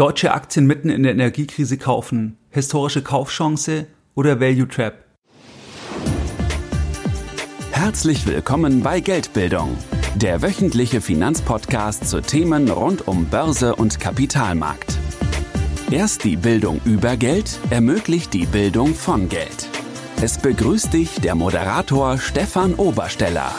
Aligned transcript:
Deutsche 0.00 0.32
Aktien 0.32 0.66
mitten 0.66 0.88
in 0.88 1.02
der 1.02 1.12
Energiekrise 1.12 1.76
kaufen. 1.76 2.38
Historische 2.48 3.02
Kaufchance 3.02 3.86
oder 4.14 4.40
Value 4.40 4.66
Trap? 4.66 4.94
Herzlich 7.70 8.26
willkommen 8.26 8.82
bei 8.82 9.00
Geldbildung, 9.00 9.76
der 10.14 10.40
wöchentliche 10.40 11.02
Finanzpodcast 11.02 12.08
zu 12.08 12.22
Themen 12.22 12.70
rund 12.70 13.08
um 13.08 13.26
Börse 13.26 13.76
und 13.76 14.00
Kapitalmarkt. 14.00 14.96
Erst 15.90 16.24
die 16.24 16.36
Bildung 16.36 16.80
über 16.86 17.18
Geld 17.18 17.58
ermöglicht 17.68 18.32
die 18.32 18.46
Bildung 18.46 18.94
von 18.94 19.28
Geld. 19.28 19.68
Es 20.22 20.38
begrüßt 20.38 20.94
dich 20.94 21.20
der 21.20 21.34
Moderator 21.34 22.16
Stefan 22.16 22.72
Obersteller. 22.76 23.54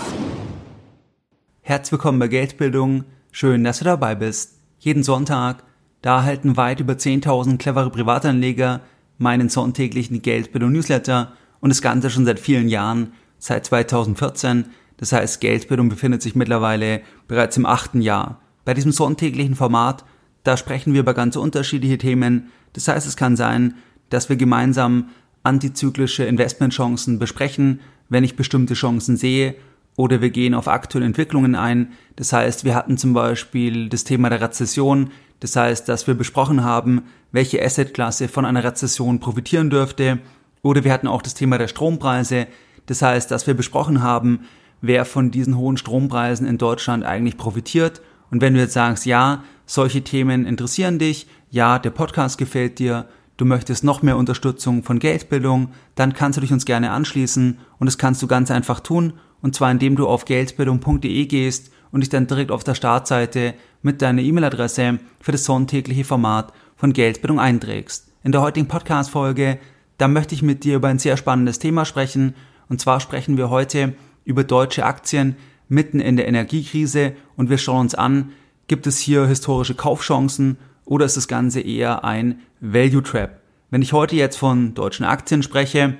Herzlich 1.61 1.91
willkommen 1.91 2.17
bei 2.17 2.29
Geldbildung. 2.29 3.03
Schön, 3.31 3.63
dass 3.63 3.77
du 3.77 3.85
dabei 3.85 4.15
bist. 4.15 4.57
Jeden 4.79 5.03
Sonntag 5.03 5.65
da 6.01 6.17
erhalten 6.17 6.57
weit 6.57 6.79
über 6.79 6.93
10.000 6.93 7.57
clevere 7.57 7.89
Privatanleger 7.89 8.81
meinen 9.17 9.49
sonntäglichen 9.49 10.21
Geldbildung 10.21 10.71
Newsletter 10.71 11.33
und 11.59 11.69
das 11.69 11.81
Ganze 11.81 12.09
schon 12.09 12.25
seit 12.25 12.39
vielen 12.39 12.69
Jahren, 12.69 13.13
seit 13.37 13.65
2014. 13.65 14.65
Das 14.97 15.13
heißt, 15.13 15.41
Geldbildung 15.41 15.89
befindet 15.89 16.21
sich 16.21 16.35
mittlerweile 16.35 17.01
bereits 17.27 17.57
im 17.57 17.65
achten 17.65 18.01
Jahr. 18.01 18.41
Bei 18.65 18.73
diesem 18.73 18.91
sonntäglichen 18.91 19.55
Format, 19.55 20.03
da 20.43 20.57
sprechen 20.57 20.93
wir 20.93 21.01
über 21.01 21.13
ganz 21.13 21.35
unterschiedliche 21.35 21.97
Themen. 21.97 22.51
Das 22.73 22.87
heißt, 22.87 23.07
es 23.07 23.15
kann 23.15 23.35
sein, 23.35 23.75
dass 24.09 24.29
wir 24.29 24.35
gemeinsam 24.35 25.09
antizyklische 25.43 26.23
Investmentchancen 26.23 27.19
besprechen, 27.19 27.79
wenn 28.09 28.23
ich 28.23 28.35
bestimmte 28.35 28.73
Chancen 28.73 29.17
sehe, 29.17 29.55
oder 29.97 30.21
wir 30.21 30.29
gehen 30.29 30.53
auf 30.53 30.67
aktuelle 30.67 31.05
Entwicklungen 31.05 31.55
ein. 31.55 31.91
Das 32.15 32.31
heißt, 32.31 32.63
wir 32.63 32.75
hatten 32.75 32.97
zum 32.97 33.13
Beispiel 33.13 33.89
das 33.89 34.03
Thema 34.03 34.29
der 34.29 34.41
Rezession, 34.41 35.11
das 35.41 35.55
heißt, 35.55 35.89
dass 35.89 36.07
wir 36.07 36.13
besprochen 36.13 36.63
haben, 36.63 37.01
welche 37.31 37.63
Assetklasse 37.63 38.27
von 38.27 38.45
einer 38.45 38.63
Rezession 38.63 39.19
profitieren 39.19 39.69
dürfte. 39.69 40.19
Oder 40.61 40.83
wir 40.83 40.93
hatten 40.93 41.07
auch 41.07 41.23
das 41.23 41.33
Thema 41.33 41.57
der 41.57 41.67
Strompreise. 41.67 42.47
Das 42.85 43.01
heißt, 43.01 43.29
dass 43.31 43.47
wir 43.47 43.55
besprochen 43.55 44.03
haben, 44.03 44.41
wer 44.81 45.03
von 45.03 45.31
diesen 45.31 45.57
hohen 45.57 45.77
Strompreisen 45.77 46.47
in 46.47 46.59
Deutschland 46.59 47.03
eigentlich 47.03 47.37
profitiert. 47.37 48.01
Und 48.29 48.41
wenn 48.41 48.53
du 48.53 48.59
jetzt 48.59 48.73
sagst, 48.73 49.07
ja, 49.07 49.43
solche 49.65 50.03
Themen 50.03 50.45
interessieren 50.45 50.99
dich, 50.99 51.27
ja, 51.49 51.79
der 51.79 51.89
Podcast 51.89 52.37
gefällt 52.37 52.77
dir, 52.77 53.07
du 53.37 53.45
möchtest 53.45 53.83
noch 53.83 54.03
mehr 54.03 54.17
Unterstützung 54.17 54.83
von 54.83 54.99
Geldbildung, 54.99 55.69
dann 55.95 56.13
kannst 56.13 56.37
du 56.37 56.41
dich 56.41 56.53
uns 56.53 56.65
gerne 56.65 56.91
anschließen 56.91 57.57
und 57.79 57.85
das 57.87 57.97
kannst 57.97 58.21
du 58.21 58.27
ganz 58.27 58.51
einfach 58.51 58.79
tun. 58.79 59.13
Und 59.41 59.55
zwar 59.55 59.71
indem 59.71 59.95
du 59.95 60.07
auf 60.07 60.25
geldbildung.de 60.25 61.25
gehst 61.25 61.71
und 61.91 62.01
dich 62.01 62.09
dann 62.09 62.27
direkt 62.27 62.51
auf 62.51 62.63
der 62.63 62.75
Startseite 62.75 63.53
mit 63.81 64.01
deiner 64.01 64.21
E-Mail-Adresse 64.21 64.99
für 65.19 65.31
das 65.31 65.45
sonntägliche 65.45 66.03
Format 66.03 66.53
von 66.75 66.93
Geldbildung 66.93 67.39
einträgst. 67.39 68.11
In 68.23 68.31
der 68.31 68.41
heutigen 68.41 68.67
Podcast-Folge, 68.67 69.59
da 69.97 70.07
möchte 70.07 70.35
ich 70.35 70.41
mit 70.41 70.63
dir 70.63 70.75
über 70.77 70.87
ein 70.87 70.99
sehr 70.99 71.17
spannendes 71.17 71.59
Thema 71.59 71.85
sprechen. 71.85 72.35
Und 72.69 72.81
zwar 72.81 72.99
sprechen 72.99 73.37
wir 73.37 73.49
heute 73.49 73.93
über 74.25 74.43
deutsche 74.43 74.85
Aktien 74.85 75.35
mitten 75.67 75.99
in 75.99 76.17
der 76.17 76.27
Energiekrise 76.27 77.13
und 77.35 77.49
wir 77.49 77.57
schauen 77.57 77.81
uns 77.81 77.95
an, 77.95 78.31
gibt 78.67 78.87
es 78.87 78.99
hier 78.99 79.25
historische 79.25 79.75
Kaufchancen 79.75 80.57
oder 80.85 81.05
ist 81.05 81.17
das 81.17 81.27
Ganze 81.27 81.61
eher 81.61 82.03
ein 82.03 82.39
Value 82.59 83.03
Trap? 83.03 83.39
Wenn 83.69 83.81
ich 83.81 83.93
heute 83.93 84.15
jetzt 84.15 84.37
von 84.37 84.73
deutschen 84.73 85.05
Aktien 85.05 85.43
spreche, 85.43 85.97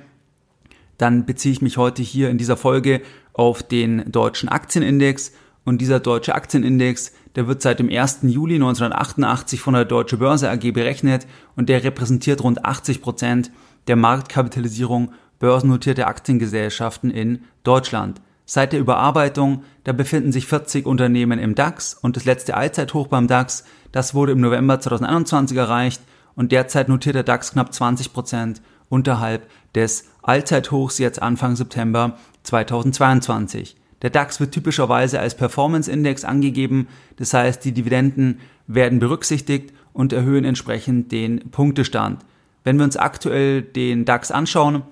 dann 0.98 1.24
beziehe 1.24 1.52
ich 1.52 1.62
mich 1.62 1.78
heute 1.78 2.02
hier 2.02 2.28
in 2.28 2.38
dieser 2.38 2.56
Folge 2.56 3.02
auf 3.32 3.62
den 3.62 4.10
deutschen 4.12 4.48
Aktienindex 4.48 5.32
und 5.64 5.80
dieser 5.80 6.00
deutsche 6.00 6.34
Aktienindex, 6.34 7.12
der 7.36 7.46
wird 7.46 7.62
seit 7.62 7.78
dem 7.78 7.88
1. 7.88 8.20
Juli 8.22 8.56
1988 8.56 9.60
von 9.60 9.74
der 9.74 9.84
Deutsche 9.84 10.16
Börse 10.16 10.50
AG 10.50 10.72
berechnet 10.72 11.26
und 11.56 11.68
der 11.68 11.84
repräsentiert 11.84 12.42
rund 12.42 12.64
80 12.64 13.00
Prozent 13.00 13.50
der 13.86 13.96
Marktkapitalisierung 13.96 15.12
börsennotierter 15.38 16.06
Aktiengesellschaften 16.06 17.10
in 17.10 17.44
Deutschland. 17.64 18.20
Seit 18.44 18.72
der 18.72 18.80
Überarbeitung, 18.80 19.64
da 19.84 19.92
befinden 19.92 20.32
sich 20.32 20.46
40 20.46 20.84
Unternehmen 20.84 21.38
im 21.38 21.54
DAX 21.54 21.94
und 21.94 22.16
das 22.16 22.24
letzte 22.24 22.56
Allzeithoch 22.56 23.06
beim 23.06 23.28
DAX, 23.28 23.64
das 23.92 24.14
wurde 24.14 24.32
im 24.32 24.40
November 24.40 24.80
2021 24.80 25.56
erreicht 25.56 26.02
und 26.34 26.52
derzeit 26.52 26.88
notiert 26.88 27.14
der 27.14 27.22
DAX 27.22 27.52
knapp 27.52 27.72
20 27.72 28.12
Prozent 28.12 28.62
unterhalb 28.88 29.48
des 29.74 30.04
Allzeithochs 30.22 30.98
jetzt 30.98 31.22
Anfang 31.22 31.56
September 31.56 32.18
2022. 32.42 33.76
Der 34.02 34.10
DAX 34.10 34.40
wird 34.40 34.52
typischerweise 34.52 35.20
als 35.20 35.36
Performance 35.36 35.90
Index 35.90 36.24
angegeben, 36.24 36.88
das 37.16 37.32
heißt, 37.32 37.64
die 37.64 37.72
Dividenden 37.72 38.40
werden 38.66 38.98
berücksichtigt 38.98 39.72
und 39.92 40.12
erhöhen 40.12 40.44
entsprechend 40.44 41.12
den 41.12 41.50
Punktestand. 41.50 42.24
Wenn 42.64 42.76
wir 42.76 42.84
uns 42.84 42.96
aktuell 42.96 43.62
den 43.62 44.04
DAX 44.04 44.30
anschauen, 44.30 44.82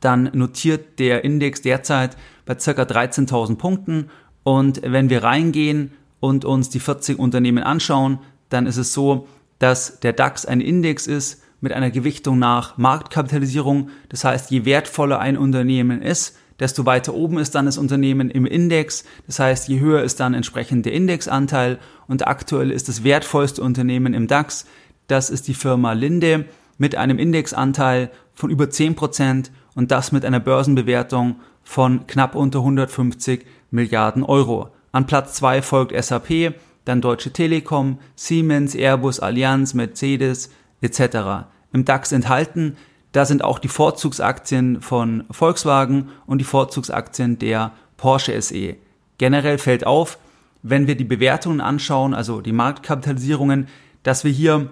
dann 0.00 0.30
notiert 0.32 0.98
der 0.98 1.24
Index 1.24 1.62
derzeit 1.62 2.16
bei 2.44 2.54
ca. 2.54 2.70
13.000 2.70 3.56
Punkten 3.56 4.10
und 4.42 4.80
wenn 4.82 5.10
wir 5.10 5.22
reingehen 5.22 5.92
und 6.20 6.44
uns 6.44 6.70
die 6.70 6.80
40 6.80 7.18
Unternehmen 7.18 7.62
anschauen, 7.62 8.18
dann 8.48 8.66
ist 8.66 8.76
es 8.76 8.92
so, 8.92 9.28
dass 9.58 10.00
der 10.00 10.12
DAX 10.12 10.44
ein 10.46 10.60
Index 10.60 11.06
ist 11.06 11.42
mit 11.60 11.72
einer 11.72 11.90
Gewichtung 11.90 12.38
nach 12.38 12.76
Marktkapitalisierung. 12.76 13.90
Das 14.08 14.24
heißt, 14.24 14.50
je 14.50 14.64
wertvoller 14.64 15.20
ein 15.20 15.38
Unternehmen 15.38 16.02
ist, 16.02 16.36
desto 16.62 16.86
weiter 16.86 17.12
oben 17.12 17.38
ist 17.38 17.56
dann 17.56 17.66
das 17.66 17.76
Unternehmen 17.76 18.30
im 18.30 18.46
Index. 18.46 19.04
Das 19.26 19.40
heißt, 19.40 19.68
je 19.68 19.80
höher 19.80 20.04
ist 20.04 20.20
dann 20.20 20.32
entsprechend 20.32 20.86
der 20.86 20.92
Indexanteil 20.92 21.80
und 22.06 22.28
aktuell 22.28 22.70
ist 22.70 22.88
das 22.88 23.02
wertvollste 23.02 23.60
Unternehmen 23.60 24.14
im 24.14 24.28
DAX. 24.28 24.66
Das 25.08 25.28
ist 25.28 25.48
die 25.48 25.54
Firma 25.54 25.92
Linde 25.92 26.44
mit 26.78 26.94
einem 26.94 27.18
Indexanteil 27.18 28.12
von 28.32 28.48
über 28.48 28.66
10% 28.66 29.50
und 29.74 29.90
das 29.90 30.12
mit 30.12 30.24
einer 30.24 30.38
Börsenbewertung 30.38 31.40
von 31.64 32.06
knapp 32.06 32.36
unter 32.36 32.60
150 32.60 33.44
Milliarden 33.72 34.22
Euro. 34.22 34.68
An 34.92 35.06
Platz 35.06 35.34
2 35.34 35.62
folgt 35.62 36.00
SAP, 36.00 36.54
dann 36.84 37.00
Deutsche 37.00 37.32
Telekom, 37.32 37.98
Siemens, 38.14 38.76
Airbus, 38.76 39.18
Allianz, 39.18 39.74
Mercedes 39.74 40.50
etc. 40.80 41.48
Im 41.72 41.84
DAX 41.84 42.12
enthalten 42.12 42.76
da 43.12 43.26
sind 43.26 43.44
auch 43.44 43.58
die 43.58 43.68
Vorzugsaktien 43.68 44.80
von 44.80 45.24
Volkswagen 45.30 46.08
und 46.26 46.38
die 46.38 46.44
Vorzugsaktien 46.44 47.38
der 47.38 47.72
Porsche 47.96 48.40
SE. 48.40 48.76
Generell 49.18 49.58
fällt 49.58 49.86
auf, 49.86 50.18
wenn 50.62 50.86
wir 50.86 50.96
die 50.96 51.04
Bewertungen 51.04 51.60
anschauen, 51.60 52.14
also 52.14 52.40
die 52.40 52.52
Marktkapitalisierungen, 52.52 53.68
dass 54.02 54.24
wir 54.24 54.32
hier 54.32 54.70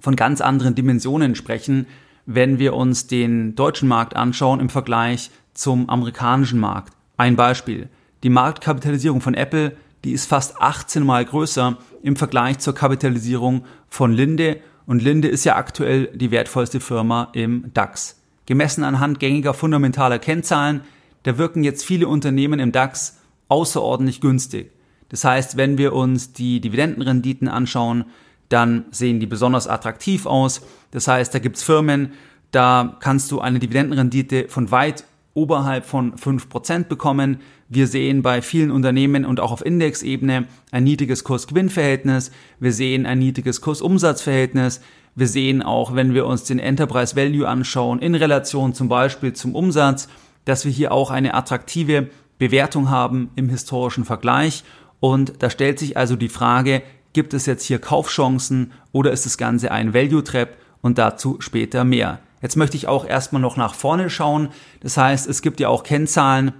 von 0.00 0.16
ganz 0.16 0.40
anderen 0.40 0.74
Dimensionen 0.74 1.34
sprechen, 1.34 1.86
wenn 2.26 2.58
wir 2.58 2.74
uns 2.74 3.06
den 3.06 3.54
deutschen 3.54 3.88
Markt 3.88 4.16
anschauen 4.16 4.60
im 4.60 4.68
Vergleich 4.68 5.30
zum 5.54 5.88
amerikanischen 5.88 6.58
Markt. 6.58 6.92
Ein 7.16 7.36
Beispiel. 7.36 7.88
Die 8.22 8.30
Marktkapitalisierung 8.30 9.20
von 9.20 9.34
Apple, 9.34 9.76
die 10.04 10.12
ist 10.12 10.26
fast 10.26 10.60
18 10.60 11.04
mal 11.04 11.24
größer 11.24 11.78
im 12.02 12.16
Vergleich 12.16 12.58
zur 12.58 12.74
Kapitalisierung 12.74 13.64
von 13.88 14.12
Linde 14.12 14.60
und 14.86 15.02
Linde 15.02 15.28
ist 15.28 15.44
ja 15.44 15.56
aktuell 15.56 16.08
die 16.14 16.30
wertvollste 16.30 16.80
Firma 16.80 17.28
im 17.32 17.70
DAX. 17.74 18.20
Gemessen 18.46 18.84
anhand 18.84 19.20
gängiger 19.20 19.54
fundamentaler 19.54 20.18
Kennzahlen, 20.18 20.82
da 21.22 21.38
wirken 21.38 21.62
jetzt 21.62 21.84
viele 21.84 22.08
Unternehmen 22.08 22.58
im 22.58 22.72
DAX 22.72 23.18
außerordentlich 23.48 24.20
günstig. 24.20 24.72
Das 25.08 25.24
heißt, 25.24 25.56
wenn 25.56 25.78
wir 25.78 25.92
uns 25.92 26.32
die 26.32 26.60
Dividendenrenditen 26.60 27.48
anschauen, 27.48 28.06
dann 28.48 28.86
sehen 28.90 29.20
die 29.20 29.26
besonders 29.26 29.68
attraktiv 29.68 30.26
aus. 30.26 30.62
Das 30.90 31.06
heißt, 31.06 31.34
da 31.34 31.38
gibt's 31.38 31.62
Firmen, 31.62 32.12
da 32.50 32.96
kannst 33.00 33.30
du 33.30 33.40
eine 33.40 33.58
Dividendenrendite 33.58 34.46
von 34.48 34.70
weit 34.70 35.04
oberhalb 35.34 35.84
von 35.84 36.14
5% 36.14 36.84
bekommen. 36.84 37.40
Wir 37.68 37.86
sehen 37.86 38.22
bei 38.22 38.42
vielen 38.42 38.70
Unternehmen 38.70 39.24
und 39.24 39.40
auch 39.40 39.52
auf 39.52 39.64
Indexebene 39.64 40.46
ein 40.70 40.84
niedriges 40.84 41.24
Kurs-Gewinn-Verhältnis. 41.24 42.30
Wir 42.60 42.72
sehen 42.72 43.06
ein 43.06 43.18
niedriges 43.18 43.60
Kurs-Umsatz-Verhältnis. 43.60 44.80
Wir 45.14 45.26
sehen 45.26 45.62
auch, 45.62 45.94
wenn 45.94 46.14
wir 46.14 46.26
uns 46.26 46.44
den 46.44 46.58
Enterprise 46.58 47.16
Value 47.16 47.46
anschauen, 47.46 47.98
in 47.98 48.14
Relation 48.14 48.74
zum 48.74 48.88
Beispiel 48.88 49.32
zum 49.32 49.54
Umsatz, 49.54 50.08
dass 50.44 50.64
wir 50.64 50.72
hier 50.72 50.92
auch 50.92 51.10
eine 51.10 51.34
attraktive 51.34 52.08
Bewertung 52.38 52.90
haben 52.90 53.30
im 53.36 53.48
historischen 53.48 54.04
Vergleich. 54.04 54.64
Und 55.00 55.34
da 55.42 55.50
stellt 55.50 55.78
sich 55.78 55.96
also 55.96 56.16
die 56.16 56.28
Frage, 56.28 56.82
gibt 57.12 57.34
es 57.34 57.46
jetzt 57.46 57.64
hier 57.64 57.78
Kaufchancen 57.78 58.72
oder 58.92 59.12
ist 59.12 59.26
das 59.26 59.38
Ganze 59.38 59.70
ein 59.70 59.94
Value 59.94 60.24
Trap? 60.24 60.56
Und 60.80 60.98
dazu 60.98 61.36
später 61.38 61.84
mehr. 61.84 62.18
Jetzt 62.42 62.56
möchte 62.56 62.76
ich 62.76 62.88
auch 62.88 63.06
erstmal 63.06 63.40
noch 63.40 63.56
nach 63.56 63.74
vorne 63.74 64.10
schauen. 64.10 64.48
Das 64.80 64.96
heißt, 64.96 65.28
es 65.28 65.40
gibt 65.40 65.60
ja 65.60 65.68
auch 65.68 65.84
Kennzahlen, 65.84 66.52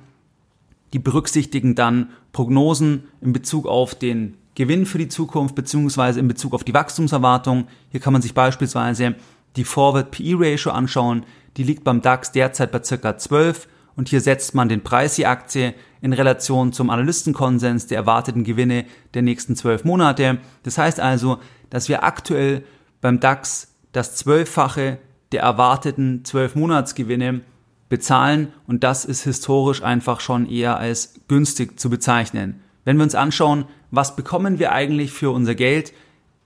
die 0.93 1.01
berücksichtigen 1.01 1.75
dann 1.75 2.11
Prognosen 2.33 3.09
in 3.21 3.33
Bezug 3.33 3.67
auf 3.67 3.95
den 3.95 4.39
Gewinn 4.55 4.87
für 4.87 4.99
die 4.99 5.09
Zukunft 5.09 5.55
beziehungsweise 5.55 6.21
in 6.21 6.29
Bezug 6.29 6.55
auf 6.55 6.65
die 6.65 6.75
Wachstumserwartung. 6.75 7.67
Hier 7.91 8.01
kann 8.01 8.13
man 8.13 8.23
sich 8.23 8.35
beispielsweise 8.35 9.17
die 9.57 9.65
Forward 9.65 10.11
PE 10.11 10.37
Ratio 10.39 10.73
anschauen. 10.73 11.25
Die 11.57 11.65
liegt 11.65 11.85
beim 11.85 12.01
DAX 12.01 12.33
derzeit 12.33 12.71
bei 12.71 12.83
circa 12.83 13.19
12 13.19 13.69
und 13.97 14.09
hier 14.09 14.21
setzt 14.21 14.55
man 14.55 14.69
den 14.69 14.83
Preis 14.83 15.17
je 15.17 15.27
Aktie 15.27 15.75
in 16.01 16.13
Relation 16.13 16.73
zum 16.73 16.91
Analystenkonsens 16.91 17.87
der 17.87 17.99
erwarteten 17.99 18.45
Gewinne 18.45 18.85
der 19.15 19.23
nächsten 19.23 19.57
zwölf 19.57 19.85
Monate. 19.85 20.39
Das 20.63 20.79
heißt 20.79 21.01
also, 21.01 21.39
dass 21.71 21.89
wir 21.89 22.05
aktuell 22.05 22.65
beim 23.01 23.21
DAX 23.21 23.75
das 23.93 24.17
Zwölffache 24.17 24.99
der 25.33 25.43
erwarteten 25.43 26.25
zwölf 26.25 26.55
Monatsgewinne 26.55 27.41
bezahlen 27.89 28.49
und 28.67 28.85
das 28.85 29.05
ist 29.05 29.25
historisch 29.25 29.83
einfach 29.83 30.21
schon 30.21 30.49
eher 30.49 30.79
als 30.79 31.15
günstig 31.29 31.79
zu 31.79 31.91
bezeichnen. 31.91 32.61
Wenn 32.85 32.97
wir 32.97 33.05
uns 33.05 33.15
anschauen, 33.15 33.67
was 33.91 34.17
bekommen 34.17 34.59
wir 34.59 34.73
eigentlich 34.73 35.13
für 35.13 35.31
unser 35.31 35.55
Geld 35.55 35.93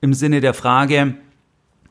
im 0.01 0.13
Sinne 0.13 0.41
der 0.41 0.55
Frage, 0.55 1.15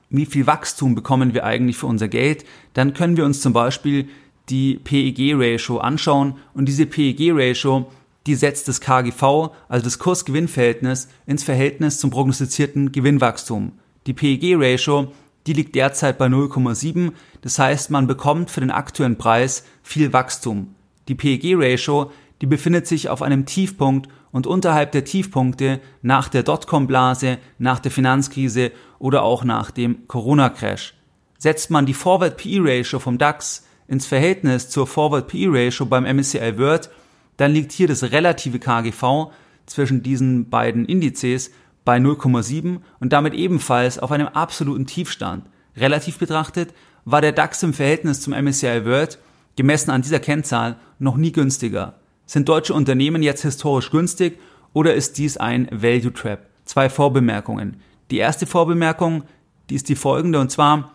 wie 0.09 0.25
viel 0.25 0.47
Wachstum 0.47 0.93
bekommen 0.95 1.33
wir 1.33 1.45
eigentlich 1.45 1.77
für 1.77 1.87
unser 1.87 2.07
Geld, 2.07 2.45
dann 2.73 2.93
können 2.93 3.17
wir 3.17 3.25
uns 3.25 3.41
zum 3.41 3.53
Beispiel 3.53 4.07
die 4.49 4.75
PEG-Ratio 4.75 5.79
anschauen 5.79 6.35
und 6.53 6.67
diese 6.67 6.85
PEG-Ratio, 6.85 7.91
die 8.27 8.35
setzt 8.35 8.67
das 8.67 8.81
KGV, 8.81 9.51
also 9.67 9.83
das 9.83 9.99
Kurs-Gewinn-Verhältnis, 9.99 11.07
ins 11.25 11.43
Verhältnis 11.43 11.99
zum 11.99 12.09
prognostizierten 12.09 12.91
Gewinnwachstum. 12.91 13.73
Die 14.07 14.13
PEG-Ratio, 14.13 15.11
die 15.47 15.53
liegt 15.53 15.75
derzeit 15.75 16.17
bei 16.17 16.25
0,7, 16.25 17.11
das 17.41 17.59
heißt, 17.59 17.91
man 17.91 18.07
bekommt 18.07 18.49
für 18.49 18.61
den 18.61 18.71
aktuellen 18.71 19.17
Preis 19.17 19.63
viel 19.83 20.13
Wachstum. 20.13 20.75
Die 21.07 21.15
PEG-Ratio, 21.15 22.11
die 22.41 22.47
befindet 22.47 22.87
sich 22.87 23.09
auf 23.09 23.21
einem 23.21 23.45
Tiefpunkt 23.45 24.09
und 24.31 24.47
unterhalb 24.47 24.91
der 24.91 25.05
Tiefpunkte 25.05 25.79
nach 26.01 26.27
der 26.27 26.43
Dotcom-Blase, 26.43 27.37
nach 27.57 27.79
der 27.79 27.91
Finanzkrise 27.91 28.71
oder 28.99 29.23
auch 29.23 29.43
nach 29.43 29.71
dem 29.71 30.07
Corona-Crash. 30.07 30.95
Setzt 31.37 31.69
man 31.69 31.85
die 31.85 31.93
Forward 31.93 32.37
PE 32.37 32.59
Ratio 32.61 32.99
vom 32.99 33.17
DAX 33.17 33.65
ins 33.87 34.05
Verhältnis 34.05 34.69
zur 34.69 34.87
Forward 34.87 35.27
PE 35.27 35.47
Ratio 35.49 35.85
beim 35.85 36.03
MSCI 36.03 36.57
World, 36.57 36.89
dann 37.37 37.51
liegt 37.51 37.71
hier 37.71 37.87
das 37.87 38.03
relative 38.11 38.59
KGV 38.59 39.31
zwischen 39.65 40.03
diesen 40.03 40.49
beiden 40.49 40.85
Indizes 40.85 41.51
bei 41.85 41.97
0,7 41.97 42.79
und 42.99 43.13
damit 43.13 43.33
ebenfalls 43.33 43.99
auf 43.99 44.11
einem 44.11 44.27
absoluten 44.27 44.85
Tiefstand. 44.85 45.45
Relativ 45.77 46.17
betrachtet 46.17 46.73
war 47.05 47.21
der 47.21 47.31
DAX 47.31 47.63
im 47.63 47.73
Verhältnis 47.73 48.21
zum 48.21 48.33
MSCI 48.33 48.85
World 48.85 49.19
gemessen 49.55 49.91
an 49.91 50.01
dieser 50.01 50.19
Kennzahl 50.19 50.77
noch 50.99 51.15
nie 51.15 51.31
günstiger. 51.31 51.99
Sind 52.25 52.49
deutsche 52.49 52.73
Unternehmen 52.73 53.21
jetzt 53.21 53.43
historisch 53.43 53.91
günstig 53.91 54.39
oder 54.73 54.95
ist 54.95 55.17
dies 55.17 55.37
ein 55.37 55.69
Value 55.71 56.11
Trap? 56.11 56.39
Zwei 56.65 56.89
Vorbemerkungen. 56.89 57.77
Die 58.09 58.17
erste 58.17 58.47
Vorbemerkung, 58.47 59.23
die 59.69 59.75
ist 59.75 59.87
die 59.87 59.95
folgende 59.95 60.39
und 60.39 60.51
zwar 60.51 60.91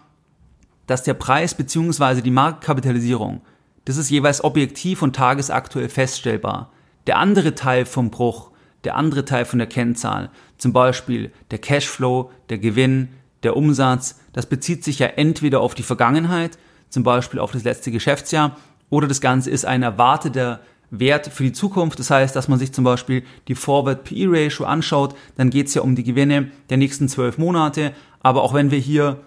dass 0.91 1.05
der 1.05 1.15
Preis 1.15 1.55
bzw. 1.55 2.21
die 2.21 2.33
Marktkapitalisierung, 2.33 3.43
das 3.85 3.97
ist 3.97 4.11
jeweils 4.11 4.43
objektiv 4.43 5.03
und 5.03 5.15
tagesaktuell 5.15 5.89
feststellbar. 5.89 6.73
Der 7.07 7.19
andere 7.19 7.55
Teil 7.55 7.87
vom 7.87 8.11
Bruch, 8.11 8.51
der 8.83 8.97
andere 8.97 9.25
Teil 9.25 9.45
von 9.45 9.61
der 9.61 9.69
Kennzahl, 9.69 10.31
zum 10.61 10.73
Beispiel 10.73 11.33
der 11.51 11.59
Cashflow, 11.59 12.31
der 12.49 12.59
Gewinn, 12.59 13.09
der 13.43 13.57
Umsatz, 13.57 14.21
das 14.33 14.47
bezieht 14.47 14.85
sich 14.85 14.99
ja 14.99 15.07
entweder 15.07 15.61
auf 15.61 15.75
die 15.75 15.83
Vergangenheit, 15.83 16.59
zum 16.91 17.03
Beispiel 17.03 17.41
auf 17.41 17.53
das 17.53 17.65
letzte 17.65 17.91
Geschäftsjahr, 17.91 18.57
oder 18.91 19.09
das 19.09 19.21
Ganze 19.21 19.51
ist 19.51 19.65
ein 19.65 19.83
erwarteter 19.83 20.61
Wert 20.91 21.29
für 21.29 21.45
die 21.45 21.53
Zukunft. 21.53 21.99
Das 21.99 22.11
heißt, 22.11 22.35
dass 22.35 22.49
man 22.49 22.59
sich 22.59 22.73
zum 22.73 22.85
Beispiel 22.85 23.23
die 23.49 23.55
Forward 23.55 24.05
PE 24.05 24.27
Ratio 24.29 24.67
anschaut, 24.67 25.15
dann 25.37 25.51
geht 25.51 25.69
es 25.69 25.75
ja 25.75 25.83
um 25.83 25.95
die 25.95 26.03
Gewinne 26.03 26.51
der 26.69 26.77
nächsten 26.77 27.09
zwölf 27.09 27.39
Monate. 27.39 27.93
Aber 28.21 28.43
auch 28.43 28.53
wenn 28.53 28.71
wir 28.71 28.79
hier 28.79 29.21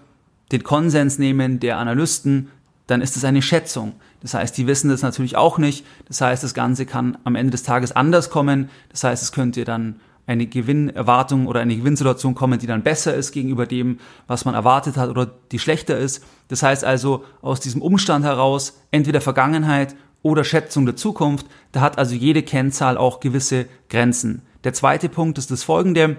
den 0.52 0.62
Konsens 0.62 1.18
nehmen 1.18 1.58
der 1.58 1.78
Analysten, 1.78 2.50
dann 2.86 3.00
ist 3.00 3.16
es 3.16 3.24
eine 3.24 3.40
Schätzung. 3.40 3.94
Das 4.20 4.34
heißt, 4.34 4.56
die 4.58 4.66
wissen 4.66 4.90
das 4.90 5.00
natürlich 5.00 5.36
auch 5.36 5.56
nicht. 5.56 5.86
Das 6.06 6.20
heißt, 6.20 6.44
das 6.44 6.52
Ganze 6.52 6.84
kann 6.84 7.16
am 7.24 7.34
Ende 7.34 7.52
des 7.52 7.62
Tages 7.62 7.92
anders 7.92 8.28
kommen. 8.28 8.68
Das 8.90 9.04
heißt, 9.04 9.22
es 9.22 9.32
könnte 9.32 9.64
dann 9.64 10.00
eine 10.26 10.46
Gewinnerwartung 10.46 11.46
oder 11.46 11.60
eine 11.60 11.76
Gewinnsituation 11.76 12.34
kommen, 12.34 12.58
die 12.58 12.66
dann 12.66 12.82
besser 12.82 13.14
ist 13.14 13.32
gegenüber 13.32 13.66
dem, 13.66 13.98
was 14.26 14.44
man 14.44 14.54
erwartet 14.54 14.96
hat 14.96 15.10
oder 15.10 15.30
die 15.52 15.58
schlechter 15.58 15.98
ist. 15.98 16.24
Das 16.48 16.62
heißt 16.62 16.84
also, 16.84 17.24
aus 17.42 17.60
diesem 17.60 17.82
Umstand 17.82 18.24
heraus, 18.24 18.80
entweder 18.90 19.20
Vergangenheit 19.20 19.94
oder 20.22 20.44
Schätzung 20.44 20.86
der 20.86 20.96
Zukunft, 20.96 21.46
da 21.72 21.80
hat 21.80 21.98
also 21.98 22.14
jede 22.14 22.42
Kennzahl 22.42 22.96
auch 22.96 23.20
gewisse 23.20 23.66
Grenzen. 23.90 24.42
Der 24.64 24.72
zweite 24.72 25.08
Punkt 25.08 25.36
ist 25.36 25.50
das 25.50 25.62
folgende, 25.62 26.16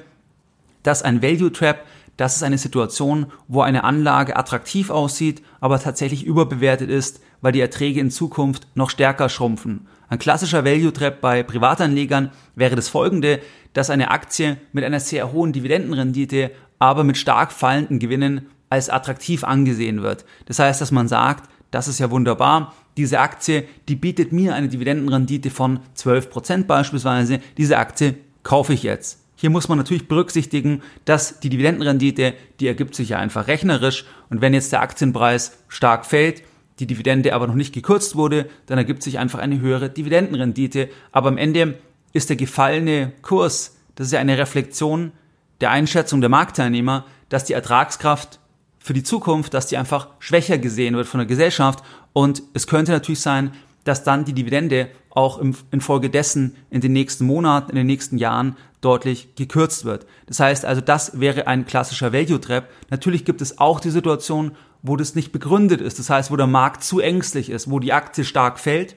dass 0.84 1.02
ein 1.02 1.24
Value 1.24 1.52
Trap 1.52 1.84
das 2.18 2.38
ist 2.38 2.44
eine 2.44 2.58
Situation, 2.58 3.28
wo 3.48 3.62
eine 3.62 3.84
Anlage 3.84 4.38
attraktiv 4.38 4.90
aussieht, 4.90 5.42
aber 5.60 5.80
tatsächlich 5.80 6.24
überbewertet 6.24 6.90
ist, 6.90 7.20
weil 7.42 7.52
die 7.52 7.60
Erträge 7.60 8.00
in 8.00 8.10
Zukunft 8.10 8.68
noch 8.74 8.90
stärker 8.90 9.28
schrumpfen. 9.28 9.88
Ein 10.08 10.20
klassischer 10.20 10.64
Value 10.64 10.94
Trap 10.94 11.20
bei 11.20 11.44
Privatanlegern 11.44 12.32
wäre 12.56 12.76
das 12.76 12.88
folgende, 12.88 13.40
dass 13.76 13.92
eine 13.92 14.10
Aktie 14.10 14.58
mit 14.74 14.84
einer 14.84 15.00
sehr 15.00 15.32
hohen 15.32 15.54
Dividendenrendite, 15.54 16.50
aber 16.80 17.04
mit 17.04 17.18
stark 17.18 17.52
fallenden 17.52 18.00
Gewinnen 18.00 18.48
als 18.70 18.90
attraktiv 18.90 19.44
angesehen 19.44 20.02
wird. 20.02 20.26
Das 20.48 20.58
heißt, 20.58 20.82
dass 20.82 20.92
man 20.92 21.08
sagt, 21.08 21.48
das 21.70 21.88
ist 21.88 22.00
ja 22.00 22.10
wunderbar, 22.10 22.74
diese 22.98 23.20
Aktie, 23.20 23.66
die 23.90 23.98
bietet 23.98 24.32
mir 24.32 24.56
eine 24.56 24.70
Dividendenrendite 24.70 25.50
von 25.50 25.82
12% 25.98 26.64
beispielsweise, 26.64 27.42
diese 27.58 27.78
Aktie 27.78 28.16
kaufe 28.44 28.74
ich 28.74 28.84
jetzt. 28.84 29.20
Hier 29.36 29.50
muss 29.50 29.68
man 29.68 29.78
natürlich 29.78 30.08
berücksichtigen, 30.08 30.82
dass 31.04 31.42
die 31.42 31.50
Dividendenrendite, 31.50 32.34
die 32.62 32.68
ergibt 32.68 32.96
sich 32.96 33.10
ja 33.10 33.20
einfach 33.20 33.48
rechnerisch 33.48 34.06
und 34.30 34.40
wenn 34.40 34.54
jetzt 34.54 34.72
der 34.72 34.82
Aktienpreis 34.82 35.58
stark 35.68 36.06
fällt, 36.06 36.44
die 36.80 36.88
Dividende 36.88 37.34
aber 37.34 37.48
noch 37.48 37.56
nicht 37.56 37.74
gekürzt 37.74 38.16
wurde, 38.16 38.50
dann 38.68 38.78
ergibt 38.78 39.04
sich 39.04 39.20
einfach 39.20 39.40
eine 39.40 39.60
höhere 39.60 39.90
Dividendenrendite. 39.90 40.90
Aber 41.12 41.30
am 41.30 41.38
Ende 41.38 41.76
ist 42.16 42.30
der 42.30 42.38
gefallene 42.38 43.12
Kurs, 43.22 43.76
das 43.96 44.08
ist 44.08 44.14
ja 44.14 44.20
eine 44.20 44.38
Reflexion 44.38 45.12
der 45.60 45.72
Einschätzung 45.72 46.22
der 46.22 46.30
Marktteilnehmer, 46.30 47.06
dass 47.28 47.44
die 47.44 47.54
Ertragskraft 47.54 48.40
für 48.80 48.94
die 48.94 49.04
Zukunft, 49.04 49.54
dass 49.54 49.68
die 49.68 49.78
einfach 49.78 50.08
schwächer 50.20 50.58
gesehen 50.58 50.96
wird 50.96 51.08
von 51.08 51.18
der 51.18 51.28
Gesellschaft. 51.28 51.84
Und 52.14 52.42
es 52.54 52.68
könnte 52.68 52.94
natürlich 52.94 53.20
sein, 53.20 53.52
dass 53.84 54.04
dann 54.04 54.24
die 54.24 54.34
Dividende 54.34 54.90
auch 55.10 55.40
im, 55.40 55.56
infolgedessen 55.72 56.56
in 56.70 56.80
den 56.80 56.94
nächsten 56.94 57.26
Monaten, 57.26 57.72
in 57.72 57.78
den 57.78 57.88
nächsten 57.88 58.18
Jahren 58.18 58.56
deutlich 58.80 59.36
gekürzt 59.36 59.84
wird. 59.84 60.06
Das 60.28 60.40
heißt 60.40 60.64
also, 60.64 60.80
das 60.80 61.20
wäre 61.20 61.48
ein 61.48 61.66
klassischer 61.66 62.14
Value 62.14 62.40
Trap. 62.40 62.70
Natürlich 62.90 63.26
gibt 63.26 63.42
es 63.42 63.58
auch 63.58 63.82
die 63.82 63.90
Situation, 63.90 64.52
wo 64.84 64.96
das 64.96 65.16
nicht 65.16 65.34
begründet 65.34 65.82
ist. 65.82 66.00
Das 66.00 66.10
heißt, 66.10 66.32
wo 66.32 66.38
der 66.38 66.48
Markt 66.48 66.84
zu 66.84 67.00
ängstlich 67.00 67.50
ist, 67.50 67.70
wo 67.70 67.80
die 67.80 67.92
Aktie 67.92 68.24
stark 68.24 68.60
fällt, 68.60 68.96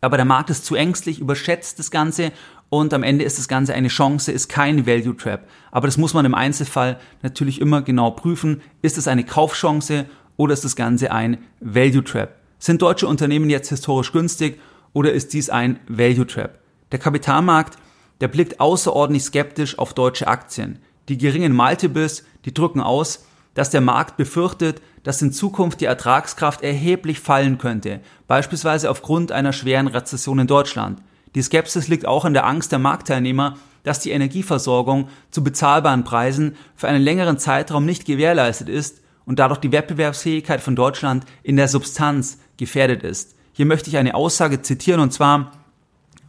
aber 0.00 0.16
der 0.16 0.26
Markt 0.26 0.50
ist 0.50 0.64
zu 0.64 0.74
ängstlich, 0.74 1.20
überschätzt 1.20 1.78
das 1.78 1.90
Ganze 1.90 2.32
und 2.68 2.94
am 2.94 3.02
Ende 3.02 3.24
ist 3.24 3.38
das 3.38 3.48
Ganze 3.48 3.74
eine 3.74 3.88
Chance, 3.88 4.32
ist 4.32 4.48
kein 4.48 4.86
Value 4.86 5.16
Trap. 5.16 5.46
Aber 5.70 5.86
das 5.88 5.98
muss 5.98 6.14
man 6.14 6.24
im 6.24 6.34
Einzelfall 6.34 6.98
natürlich 7.22 7.60
immer 7.60 7.82
genau 7.82 8.12
prüfen. 8.12 8.62
Ist 8.80 8.96
es 8.96 9.08
eine 9.08 9.24
Kaufchance 9.24 10.06
oder 10.36 10.54
ist 10.54 10.64
das 10.64 10.76
Ganze 10.76 11.10
ein 11.10 11.38
Value 11.60 12.04
Trap? 12.04 12.36
Sind 12.58 12.80
deutsche 12.80 13.08
Unternehmen 13.08 13.50
jetzt 13.50 13.68
historisch 13.68 14.12
günstig 14.12 14.60
oder 14.92 15.12
ist 15.12 15.32
dies 15.32 15.50
ein 15.50 15.80
Value 15.88 16.26
Trap? 16.26 16.58
Der 16.92 16.98
Kapitalmarkt, 16.98 17.76
der 18.20 18.28
blickt 18.28 18.60
außerordentlich 18.60 19.24
skeptisch 19.24 19.78
auf 19.78 19.94
deutsche 19.94 20.28
Aktien. 20.28 20.78
Die 21.08 21.18
geringen 21.18 21.54
Multiples, 21.54 22.24
die 22.44 22.54
drücken 22.54 22.80
aus, 22.80 23.24
dass 23.54 23.70
der 23.70 23.80
Markt 23.80 24.16
befürchtet, 24.16 24.80
dass 25.02 25.22
in 25.22 25.32
Zukunft 25.32 25.80
die 25.80 25.86
Ertragskraft 25.86 26.62
erheblich 26.62 27.20
fallen 27.20 27.58
könnte, 27.58 28.00
beispielsweise 28.26 28.90
aufgrund 28.90 29.32
einer 29.32 29.52
schweren 29.52 29.86
Rezession 29.86 30.38
in 30.38 30.46
Deutschland. 30.46 31.00
Die 31.34 31.42
Skepsis 31.42 31.88
liegt 31.88 32.06
auch 32.06 32.24
in 32.24 32.34
der 32.34 32.46
Angst 32.46 32.72
der 32.72 32.78
Marktteilnehmer, 32.78 33.56
dass 33.82 34.00
die 34.00 34.10
Energieversorgung 34.10 35.08
zu 35.30 35.42
bezahlbaren 35.42 36.04
Preisen 36.04 36.56
für 36.76 36.88
einen 36.88 37.02
längeren 37.02 37.38
Zeitraum 37.38 37.86
nicht 37.86 38.04
gewährleistet 38.04 38.68
ist 38.68 39.00
und 39.24 39.38
dadurch 39.38 39.60
die 39.60 39.72
Wettbewerbsfähigkeit 39.72 40.60
von 40.60 40.76
Deutschland 40.76 41.24
in 41.42 41.56
der 41.56 41.68
Substanz 41.68 42.38
gefährdet 42.56 43.02
ist. 43.02 43.36
Hier 43.52 43.66
möchte 43.66 43.88
ich 43.88 43.96
eine 43.96 44.14
Aussage 44.14 44.60
zitieren 44.62 45.00
und 45.00 45.12
zwar 45.12 45.52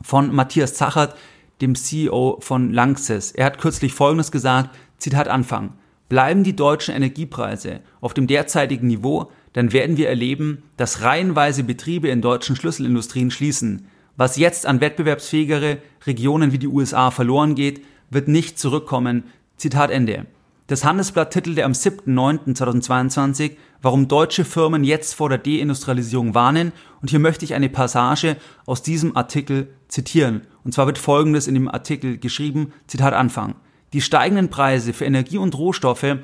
von 0.01 0.33
Matthias 0.33 0.75
Zachert, 0.75 1.15
dem 1.61 1.75
CEO 1.75 2.37
von 2.41 2.71
Lanxess. 2.71 3.31
Er 3.31 3.45
hat 3.45 3.59
kürzlich 3.59 3.93
Folgendes 3.93 4.31
gesagt, 4.31 4.69
Zitat 4.97 5.27
Anfang. 5.27 5.73
Bleiben 6.11 6.43
die 6.43 6.57
deutschen 6.57 6.93
Energiepreise 6.93 7.79
auf 8.01 8.13
dem 8.13 8.27
derzeitigen 8.27 8.87
Niveau, 8.87 9.31
dann 9.53 9.71
werden 9.71 9.95
wir 9.95 10.09
erleben, 10.09 10.61
dass 10.75 11.03
reihenweise 11.03 11.63
Betriebe 11.63 12.09
in 12.09 12.21
deutschen 12.21 12.57
Schlüsselindustrien 12.57 13.31
schließen. 13.31 13.87
Was 14.17 14.35
jetzt 14.35 14.65
an 14.65 14.81
wettbewerbsfähigere 14.81 15.77
Regionen 16.05 16.51
wie 16.51 16.57
die 16.57 16.67
USA 16.67 17.11
verloren 17.11 17.55
geht, 17.55 17.85
wird 18.09 18.27
nicht 18.27 18.59
zurückkommen. 18.59 19.23
Zitat 19.55 19.89
Ende. 19.89 20.25
Das 20.67 20.83
Handelsblatt 20.83 21.31
titelte 21.31 21.63
am 21.63 21.71
7.9.2022, 21.71 23.51
warum 23.81 24.09
deutsche 24.09 24.43
Firmen 24.43 24.83
jetzt 24.83 25.13
vor 25.13 25.29
der 25.29 25.37
Deindustrialisierung 25.37 26.35
warnen. 26.35 26.73
Und 27.01 27.09
hier 27.09 27.19
möchte 27.19 27.45
ich 27.45 27.53
eine 27.53 27.69
Passage 27.69 28.35
aus 28.65 28.83
diesem 28.83 29.15
Artikel 29.15 29.69
zitieren. 29.87 30.41
Und 30.65 30.73
zwar 30.73 30.87
wird 30.87 30.97
Folgendes 30.97 31.47
in 31.47 31.53
dem 31.53 31.69
Artikel 31.69 32.17
geschrieben, 32.17 32.73
Zitat 32.87 33.13
Anfang. 33.13 33.55
Die 33.93 34.01
steigenden 34.01 34.49
Preise 34.49 34.93
für 34.93 35.03
Energie 35.03 35.37
und 35.37 35.57
Rohstoffe 35.57 36.17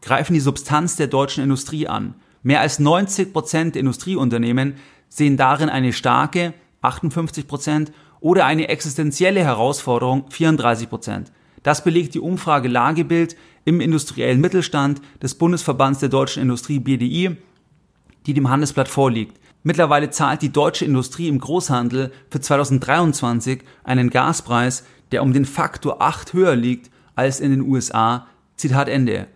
greifen 0.00 0.34
die 0.34 0.40
Substanz 0.40 0.96
der 0.96 1.06
deutschen 1.06 1.44
Industrie 1.44 1.86
an. 1.86 2.14
Mehr 2.42 2.60
als 2.60 2.80
90 2.80 3.32
Prozent 3.32 3.76
der 3.76 3.80
Industrieunternehmen 3.80 4.74
sehen 5.08 5.36
darin 5.36 5.68
eine 5.68 5.92
starke 5.92 6.52
58 6.80 7.46
Prozent 7.46 7.92
oder 8.18 8.44
eine 8.46 8.68
existenzielle 8.68 9.44
Herausforderung 9.44 10.24
34 10.30 10.88
Prozent. 10.88 11.32
Das 11.62 11.84
belegt 11.84 12.14
die 12.14 12.20
Umfrage 12.20 12.66
Lagebild 12.66 13.36
im 13.64 13.80
industriellen 13.80 14.40
Mittelstand 14.40 15.00
des 15.22 15.36
Bundesverbands 15.36 16.00
der 16.00 16.08
deutschen 16.08 16.42
Industrie 16.42 16.80
BDI, 16.80 17.36
die 18.26 18.34
dem 18.34 18.50
Handelsblatt 18.50 18.88
vorliegt. 18.88 19.38
Mittlerweile 19.62 20.10
zahlt 20.10 20.42
die 20.42 20.50
deutsche 20.50 20.84
Industrie 20.84 21.28
im 21.28 21.38
Großhandel 21.38 22.10
für 22.30 22.40
2023 22.40 23.62
einen 23.84 24.10
Gaspreis, 24.10 24.82
der 25.12 25.22
um 25.22 25.32
den 25.32 25.44
Faktor 25.44 26.02
8 26.02 26.32
höher 26.32 26.56
liegt 26.56 26.90
als 27.14 27.40
in 27.40 27.50
den 27.50 27.62
USA. 27.62 28.26
Zitat 28.56 28.88
Ende. 28.88 29.26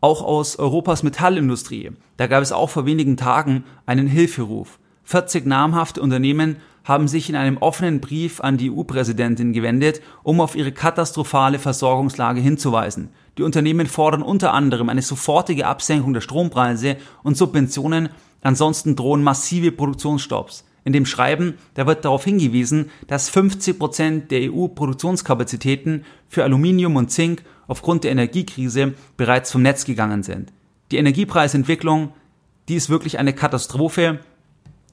Auch 0.00 0.22
aus 0.22 0.58
Europas 0.58 1.02
Metallindustrie. 1.02 1.92
Da 2.16 2.26
gab 2.26 2.42
es 2.42 2.52
auch 2.52 2.70
vor 2.70 2.86
wenigen 2.86 3.16
Tagen 3.16 3.64
einen 3.86 4.06
Hilferuf. 4.06 4.78
40 5.04 5.46
namhafte 5.46 6.00
Unternehmen 6.00 6.56
haben 6.84 7.08
sich 7.08 7.28
in 7.28 7.36
einem 7.36 7.56
offenen 7.58 8.00
Brief 8.00 8.40
an 8.40 8.56
die 8.56 8.70
EU-Präsidentin 8.70 9.52
gewendet, 9.52 10.00
um 10.22 10.40
auf 10.40 10.54
ihre 10.54 10.72
katastrophale 10.72 11.58
Versorgungslage 11.58 12.40
hinzuweisen. 12.40 13.10
Die 13.38 13.42
Unternehmen 13.42 13.86
fordern 13.86 14.22
unter 14.22 14.54
anderem 14.54 14.88
eine 14.88 15.02
sofortige 15.02 15.66
Absenkung 15.66 16.14
der 16.14 16.20
Strompreise 16.20 16.96
und 17.22 17.36
Subventionen, 17.36 18.08
ansonsten 18.42 18.96
drohen 18.96 19.22
massive 19.22 19.72
Produktionsstopps. 19.72 20.64
In 20.86 20.92
dem 20.92 21.04
Schreiben, 21.04 21.54
da 21.74 21.84
wird 21.88 22.04
darauf 22.04 22.22
hingewiesen, 22.22 22.90
dass 23.08 23.28
50 23.28 23.76
Prozent 23.76 24.30
der 24.30 24.52
EU-Produktionskapazitäten 24.52 26.04
für 26.28 26.44
Aluminium 26.44 26.94
und 26.94 27.10
Zink 27.10 27.42
aufgrund 27.66 28.04
der 28.04 28.12
Energiekrise 28.12 28.94
bereits 29.16 29.50
vom 29.50 29.62
Netz 29.62 29.84
gegangen 29.84 30.22
sind. 30.22 30.52
Die 30.92 30.98
Energiepreisentwicklung, 30.98 32.12
die 32.68 32.76
ist 32.76 32.88
wirklich 32.88 33.18
eine 33.18 33.32
Katastrophe 33.32 34.20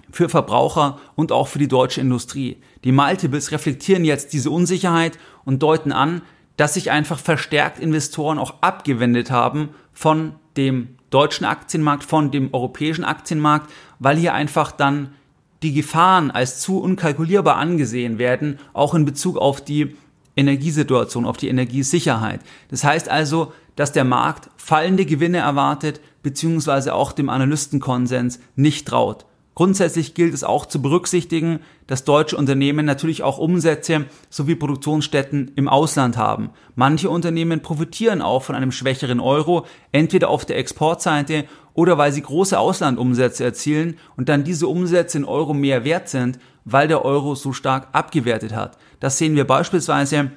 für 0.09 0.29
Verbraucher 0.29 0.99
und 1.13 1.31
auch 1.31 1.47
für 1.47 1.59
die 1.59 1.67
deutsche 1.67 2.01
Industrie. 2.01 2.57
Die 2.83 2.91
Multiples 2.91 3.51
reflektieren 3.51 4.03
jetzt 4.03 4.33
diese 4.33 4.49
Unsicherheit 4.49 5.19
und 5.45 5.61
deuten 5.61 5.91
an, 5.91 6.23
dass 6.57 6.73
sich 6.73 6.89
einfach 6.89 7.19
verstärkt 7.19 7.77
Investoren 7.77 8.39
auch 8.39 8.55
abgewendet 8.61 9.29
haben 9.29 9.69
von 9.91 10.33
dem 10.57 10.95
deutschen 11.11 11.45
Aktienmarkt, 11.45 12.03
von 12.03 12.31
dem 12.31 12.51
europäischen 12.51 13.05
Aktienmarkt, 13.05 13.71
weil 13.99 14.17
hier 14.17 14.33
einfach 14.33 14.71
dann 14.71 15.13
die 15.63 15.73
Gefahren 15.73 16.29
als 16.29 16.59
zu 16.59 16.79
unkalkulierbar 16.79 17.55
angesehen 17.55 18.17
werden, 18.17 18.59
auch 18.73 18.93
in 18.93 19.05
Bezug 19.05 19.37
auf 19.37 19.61
die 19.61 19.95
Energiesituation, 20.35 21.25
auf 21.25 21.37
die 21.37 21.49
Energiesicherheit. 21.49 22.41
Das 22.69 22.83
heißt 22.83 23.09
also, 23.09 23.53
dass 23.75 23.91
der 23.91 24.03
Markt 24.03 24.49
fallende 24.57 25.05
Gewinne 25.05 25.39
erwartet, 25.39 26.01
beziehungsweise 26.21 26.93
auch 26.93 27.11
dem 27.11 27.29
Analystenkonsens 27.29 28.39
nicht 28.55 28.87
traut. 28.87 29.25
Grundsätzlich 29.55 30.15
gilt 30.15 30.33
es 30.33 30.43
auch 30.43 30.65
zu 30.65 30.81
berücksichtigen, 30.81 31.59
dass 31.85 32.05
deutsche 32.05 32.37
Unternehmen 32.37 32.87
natürlich 32.87 33.21
auch 33.21 33.37
Umsätze 33.37 34.05
sowie 34.31 34.55
Produktionsstätten 34.55 35.51
im 35.55 35.69
Ausland 35.69 36.17
haben. 36.17 36.49
Manche 36.75 37.11
Unternehmen 37.11 37.61
profitieren 37.61 38.23
auch 38.23 38.41
von 38.41 38.55
einem 38.55 38.71
schwächeren 38.71 39.19
Euro, 39.19 39.67
entweder 39.91 40.29
auf 40.29 40.45
der 40.45 40.57
Exportseite 40.57 41.45
oder 41.73 41.97
weil 41.97 42.11
sie 42.11 42.21
große 42.21 42.57
Auslandumsätze 42.57 43.43
erzielen 43.43 43.97
und 44.15 44.29
dann 44.29 44.43
diese 44.43 44.67
Umsätze 44.67 45.17
in 45.17 45.25
Euro 45.25 45.53
mehr 45.53 45.83
wert 45.85 46.09
sind, 46.09 46.39
weil 46.65 46.87
der 46.87 47.03
Euro 47.03 47.35
so 47.35 47.53
stark 47.53 47.87
abgewertet 47.91 48.55
hat. 48.55 48.77
Das 48.99 49.17
sehen 49.17 49.35
wir 49.35 49.45
beispielsweise 49.45 50.31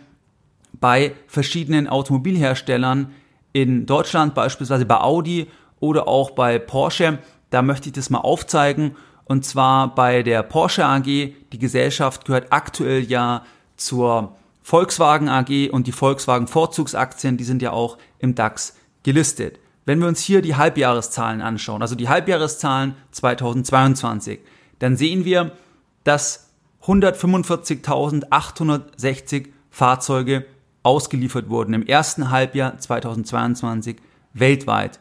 bei 0.72 1.12
verschiedenen 1.26 1.88
Automobilherstellern 1.88 3.12
in 3.52 3.86
Deutschland, 3.86 4.34
beispielsweise 4.34 4.84
bei 4.84 5.00
Audi 5.00 5.46
oder 5.80 6.08
auch 6.08 6.30
bei 6.30 6.58
Porsche. 6.58 7.18
Da 7.50 7.62
möchte 7.62 7.88
ich 7.88 7.94
das 7.94 8.10
mal 8.10 8.18
aufzeigen. 8.18 8.96
Und 9.24 9.44
zwar 9.44 9.94
bei 9.94 10.22
der 10.22 10.42
Porsche 10.42 10.84
AG. 10.84 11.04
Die 11.04 11.58
Gesellschaft 11.58 12.24
gehört 12.24 12.46
aktuell 12.50 13.02
ja 13.02 13.44
zur 13.76 14.36
Volkswagen 14.62 15.28
AG 15.28 15.70
und 15.70 15.86
die 15.86 15.92
Volkswagen 15.92 16.48
Vorzugsaktien, 16.48 17.36
die 17.36 17.44
sind 17.44 17.62
ja 17.62 17.70
auch 17.72 17.98
im 18.18 18.34
DAX 18.34 18.76
gelistet. 19.02 19.58
Wenn 19.86 20.00
wir 20.00 20.08
uns 20.08 20.20
hier 20.20 20.42
die 20.42 20.56
Halbjahreszahlen 20.56 21.40
anschauen, 21.40 21.80
also 21.80 21.94
die 21.94 22.08
Halbjahreszahlen 22.08 22.96
2022, 23.12 24.40
dann 24.80 24.96
sehen 24.96 25.24
wir, 25.24 25.52
dass 26.02 26.50
145.860 26.82 29.46
Fahrzeuge 29.70 30.44
ausgeliefert 30.82 31.48
wurden 31.48 31.72
im 31.72 31.86
ersten 31.86 32.30
Halbjahr 32.30 32.78
2022 32.78 33.98
weltweit. 34.34 34.98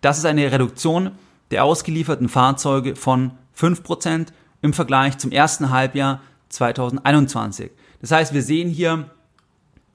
Das 0.00 0.18
ist 0.18 0.24
eine 0.24 0.52
Reduktion 0.52 1.10
der 1.50 1.64
ausgelieferten 1.64 2.28
Fahrzeuge 2.28 2.94
von 2.94 3.32
5% 3.58 4.28
im 4.62 4.72
Vergleich 4.72 5.18
zum 5.18 5.32
ersten 5.32 5.70
Halbjahr 5.70 6.20
2021. 6.48 7.72
Das 8.00 8.12
heißt, 8.12 8.32
wir 8.34 8.42
sehen 8.42 8.70
hier 8.70 9.10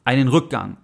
einen 0.03 0.27
Rückgang. 0.27 0.75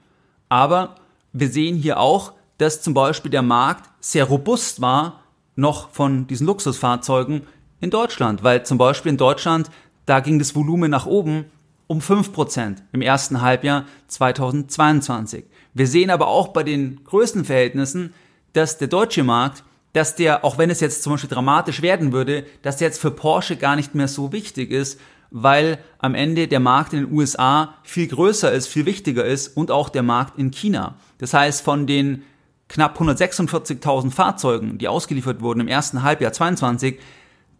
Aber 0.47 0.95
wir 1.33 1.49
sehen 1.49 1.75
hier 1.75 1.99
auch, 1.99 2.31
dass 2.59 2.83
zum 2.83 2.93
Beispiel 2.93 3.31
der 3.31 3.41
Markt 3.41 3.89
sehr 3.99 4.25
robust 4.25 4.79
war, 4.79 5.23
noch 5.55 5.89
von 5.89 6.27
diesen 6.27 6.45
Luxusfahrzeugen 6.45 7.41
in 7.81 7.89
Deutschland, 7.89 8.43
weil 8.43 8.63
zum 8.63 8.77
Beispiel 8.77 9.09
in 9.09 9.17
Deutschland, 9.17 9.71
da 10.05 10.19
ging 10.19 10.37
das 10.37 10.55
Volumen 10.55 10.91
nach 10.91 11.07
oben 11.07 11.45
um 11.87 11.99
5% 11.99 12.77
im 12.91 13.01
ersten 13.01 13.41
Halbjahr 13.41 13.85
2022. 14.07 15.45
Wir 15.73 15.87
sehen 15.87 16.11
aber 16.11 16.27
auch 16.27 16.49
bei 16.49 16.63
den 16.63 17.03
Größenverhältnissen, 17.03 18.13
dass 18.53 18.77
der 18.77 18.87
deutsche 18.87 19.23
Markt 19.23 19.63
dass 19.93 20.15
der, 20.15 20.45
auch 20.45 20.57
wenn 20.57 20.69
es 20.69 20.81
jetzt 20.81 21.03
zum 21.03 21.13
Beispiel 21.13 21.29
dramatisch 21.29 21.81
werden 21.81 22.11
würde, 22.11 22.45
dass 22.61 22.77
der 22.77 22.89
jetzt 22.89 23.01
für 23.01 23.11
Porsche 23.11 23.55
gar 23.55 23.75
nicht 23.75 23.95
mehr 23.95 24.07
so 24.07 24.31
wichtig 24.31 24.71
ist, 24.71 24.99
weil 25.31 25.79
am 25.99 26.15
Ende 26.15 26.47
der 26.47 26.59
Markt 26.59 26.93
in 26.93 27.05
den 27.05 27.13
USA 27.13 27.75
viel 27.83 28.07
größer 28.07 28.51
ist, 28.51 28.67
viel 28.67 28.85
wichtiger 28.85 29.25
ist 29.25 29.55
und 29.57 29.71
auch 29.71 29.89
der 29.89 30.03
Markt 30.03 30.37
in 30.37 30.51
China. 30.51 30.95
Das 31.17 31.33
heißt, 31.33 31.63
von 31.63 31.87
den 31.87 32.23
knapp 32.69 32.99
146.000 33.01 34.11
Fahrzeugen, 34.11 34.77
die 34.77 34.87
ausgeliefert 34.87 35.41
wurden 35.41 35.59
im 35.59 35.67
ersten 35.67 36.03
Halbjahr 36.03 36.31
22, 36.31 36.99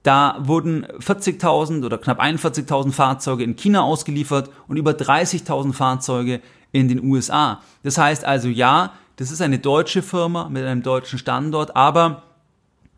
da 0.04 0.38
wurden 0.40 0.86
40.000 0.86 1.86
oder 1.86 1.98
knapp 1.98 2.22
41.000 2.22 2.94
Fahrzeuge 2.94 3.44
in 3.44 3.58
China 3.58 3.82
ausgeliefert 3.82 4.50
und 4.68 4.78
über 4.78 4.92
30.000 4.92 5.74
Fahrzeuge 5.74 6.40
in 6.72 6.88
den 6.88 7.04
USA. 7.04 7.62
Das 7.84 7.98
heißt 7.98 8.24
also 8.24 8.48
ja, 8.48 8.94
das 9.18 9.32
ist 9.32 9.42
eine 9.42 9.60
deutsche 9.60 10.02
Firma 10.02 10.48
mit 10.48 10.64
einem 10.64 10.84
deutschen 10.84 11.20
Standort, 11.20 11.76
aber 11.76 12.24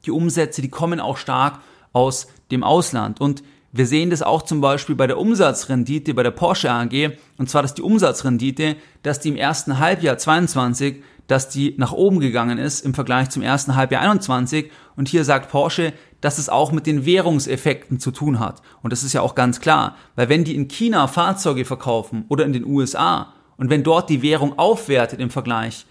die 0.05 0.11
Umsätze, 0.11 0.61
die 0.61 0.69
kommen 0.69 0.99
auch 0.99 1.17
stark 1.17 1.59
aus 1.93 2.27
dem 2.51 2.63
Ausland. 2.63 3.19
Und 3.19 3.43
wir 3.71 3.87
sehen 3.87 4.09
das 4.09 4.21
auch 4.21 4.41
zum 4.41 4.61
Beispiel 4.61 4.95
bei 4.95 5.07
der 5.07 5.17
Umsatzrendite 5.17 6.13
bei 6.13 6.23
der 6.23 6.31
Porsche 6.31 6.71
AG. 6.71 7.17
Und 7.37 7.49
zwar, 7.49 7.61
dass 7.61 7.73
die 7.73 7.81
Umsatzrendite, 7.81 8.75
dass 9.01 9.19
die 9.19 9.29
im 9.29 9.37
ersten 9.37 9.79
Halbjahr 9.79 10.17
22, 10.17 11.03
dass 11.31 11.47
die 11.47 11.75
nach 11.77 11.93
oben 11.93 12.19
gegangen 12.19 12.57
ist 12.57 12.81
im 12.85 12.93
Vergleich 12.93 13.29
zum 13.29 13.41
ersten 13.41 13.77
Halbjahr 13.77 14.01
21. 14.01 14.69
Und 14.97 15.07
hier 15.07 15.23
sagt 15.23 15.49
Porsche, 15.49 15.93
dass 16.19 16.37
es 16.37 16.49
auch 16.49 16.73
mit 16.73 16.85
den 16.85 17.05
Währungseffekten 17.05 18.01
zu 18.01 18.11
tun 18.11 18.41
hat. 18.41 18.61
Und 18.81 18.91
das 18.91 19.03
ist 19.03 19.13
ja 19.13 19.21
auch 19.21 19.33
ganz 19.33 19.61
klar, 19.61 19.95
weil 20.17 20.27
wenn 20.27 20.43
die 20.43 20.55
in 20.55 20.67
China 20.67 21.07
Fahrzeuge 21.07 21.63
verkaufen 21.63 22.25
oder 22.27 22.43
in 22.43 22.51
den 22.51 22.65
USA 22.65 23.31
und 23.55 23.69
wenn 23.69 23.81
dort 23.81 24.09
die 24.09 24.21
Währung 24.21 24.59
aufwertet 24.59 25.21
im 25.21 25.29
Vergleich 25.29 25.85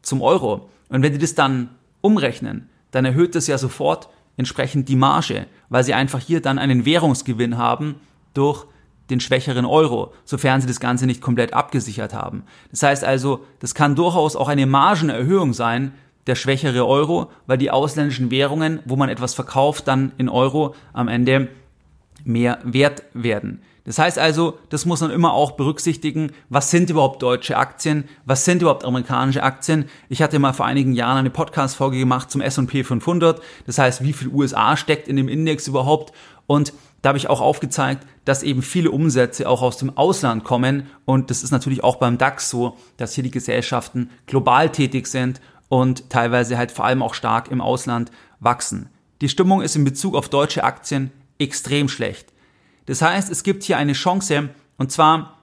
zum 0.00 0.22
Euro. 0.22 0.70
Und 0.88 1.02
wenn 1.02 1.12
die 1.12 1.18
das 1.18 1.34
dann 1.34 1.68
umrechnen, 2.00 2.70
dann 2.90 3.04
erhöht 3.04 3.34
das 3.34 3.48
ja 3.48 3.58
sofort 3.58 4.08
entsprechend 4.38 4.88
die 4.88 4.96
Marge, 4.96 5.46
weil 5.68 5.84
sie 5.84 5.92
einfach 5.92 6.20
hier 6.20 6.40
dann 6.40 6.58
einen 6.58 6.86
Währungsgewinn 6.86 7.58
haben 7.58 7.96
durch 8.32 8.64
den 9.10 9.20
schwächeren 9.20 9.64
Euro, 9.64 10.12
sofern 10.24 10.60
sie 10.60 10.66
das 10.66 10.80
Ganze 10.80 11.06
nicht 11.06 11.20
komplett 11.20 11.52
abgesichert 11.52 12.14
haben. 12.14 12.44
Das 12.70 12.82
heißt 12.82 13.04
also, 13.04 13.44
das 13.60 13.74
kann 13.74 13.94
durchaus 13.94 14.36
auch 14.36 14.48
eine 14.48 14.66
Margenerhöhung 14.66 15.52
sein, 15.52 15.92
der 16.26 16.34
schwächere 16.34 16.86
Euro, 16.86 17.30
weil 17.46 17.58
die 17.58 17.70
ausländischen 17.70 18.30
Währungen, 18.30 18.80
wo 18.84 18.96
man 18.96 19.08
etwas 19.08 19.34
verkauft, 19.34 19.86
dann 19.86 20.12
in 20.18 20.28
Euro 20.28 20.74
am 20.92 21.08
Ende 21.08 21.48
mehr 22.24 22.58
wert 22.64 23.04
werden. 23.14 23.62
Das 23.84 24.00
heißt 24.00 24.18
also, 24.18 24.58
das 24.68 24.84
muss 24.84 25.00
man 25.00 25.12
immer 25.12 25.32
auch 25.32 25.52
berücksichtigen, 25.52 26.32
was 26.48 26.72
sind 26.72 26.90
überhaupt 26.90 27.22
deutsche 27.22 27.56
Aktien, 27.56 28.08
was 28.24 28.44
sind 28.44 28.60
überhaupt 28.60 28.84
amerikanische 28.84 29.44
Aktien. 29.44 29.84
Ich 30.08 30.22
hatte 30.22 30.40
mal 30.40 30.52
vor 30.52 30.66
einigen 30.66 30.92
Jahren 30.92 31.18
eine 31.18 31.30
Podcast-Folge 31.30 31.96
gemacht 31.96 32.28
zum 32.28 32.40
S&P 32.40 32.82
500, 32.82 33.40
das 33.64 33.78
heißt, 33.78 34.02
wie 34.02 34.12
viel 34.12 34.28
USA 34.28 34.76
steckt 34.76 35.06
in 35.06 35.14
dem 35.14 35.28
Index 35.28 35.68
überhaupt 35.68 36.12
und 36.48 36.72
da 37.06 37.10
habe 37.10 37.18
ich 37.18 37.30
auch 37.30 37.40
aufgezeigt, 37.40 38.04
dass 38.24 38.42
eben 38.42 38.62
viele 38.62 38.90
Umsätze 38.90 39.48
auch 39.48 39.62
aus 39.62 39.76
dem 39.76 39.96
Ausland 39.96 40.42
kommen 40.42 40.88
und 41.04 41.30
das 41.30 41.44
ist 41.44 41.52
natürlich 41.52 41.84
auch 41.84 42.00
beim 42.00 42.18
DAX 42.18 42.50
so, 42.50 42.76
dass 42.96 43.14
hier 43.14 43.22
die 43.22 43.30
Gesellschaften 43.30 44.10
global 44.26 44.70
tätig 44.70 45.06
sind 45.06 45.40
und 45.68 46.10
teilweise 46.10 46.58
halt 46.58 46.72
vor 46.72 46.84
allem 46.84 47.04
auch 47.04 47.14
stark 47.14 47.48
im 47.48 47.60
Ausland 47.60 48.10
wachsen. 48.40 48.88
Die 49.20 49.28
Stimmung 49.28 49.62
ist 49.62 49.76
in 49.76 49.84
Bezug 49.84 50.16
auf 50.16 50.28
deutsche 50.28 50.64
Aktien 50.64 51.12
extrem 51.38 51.88
schlecht. 51.88 52.32
Das 52.86 53.02
heißt, 53.02 53.30
es 53.30 53.44
gibt 53.44 53.62
hier 53.62 53.76
eine 53.76 53.92
Chance, 53.92 54.48
und 54.76 54.90
zwar, 54.90 55.38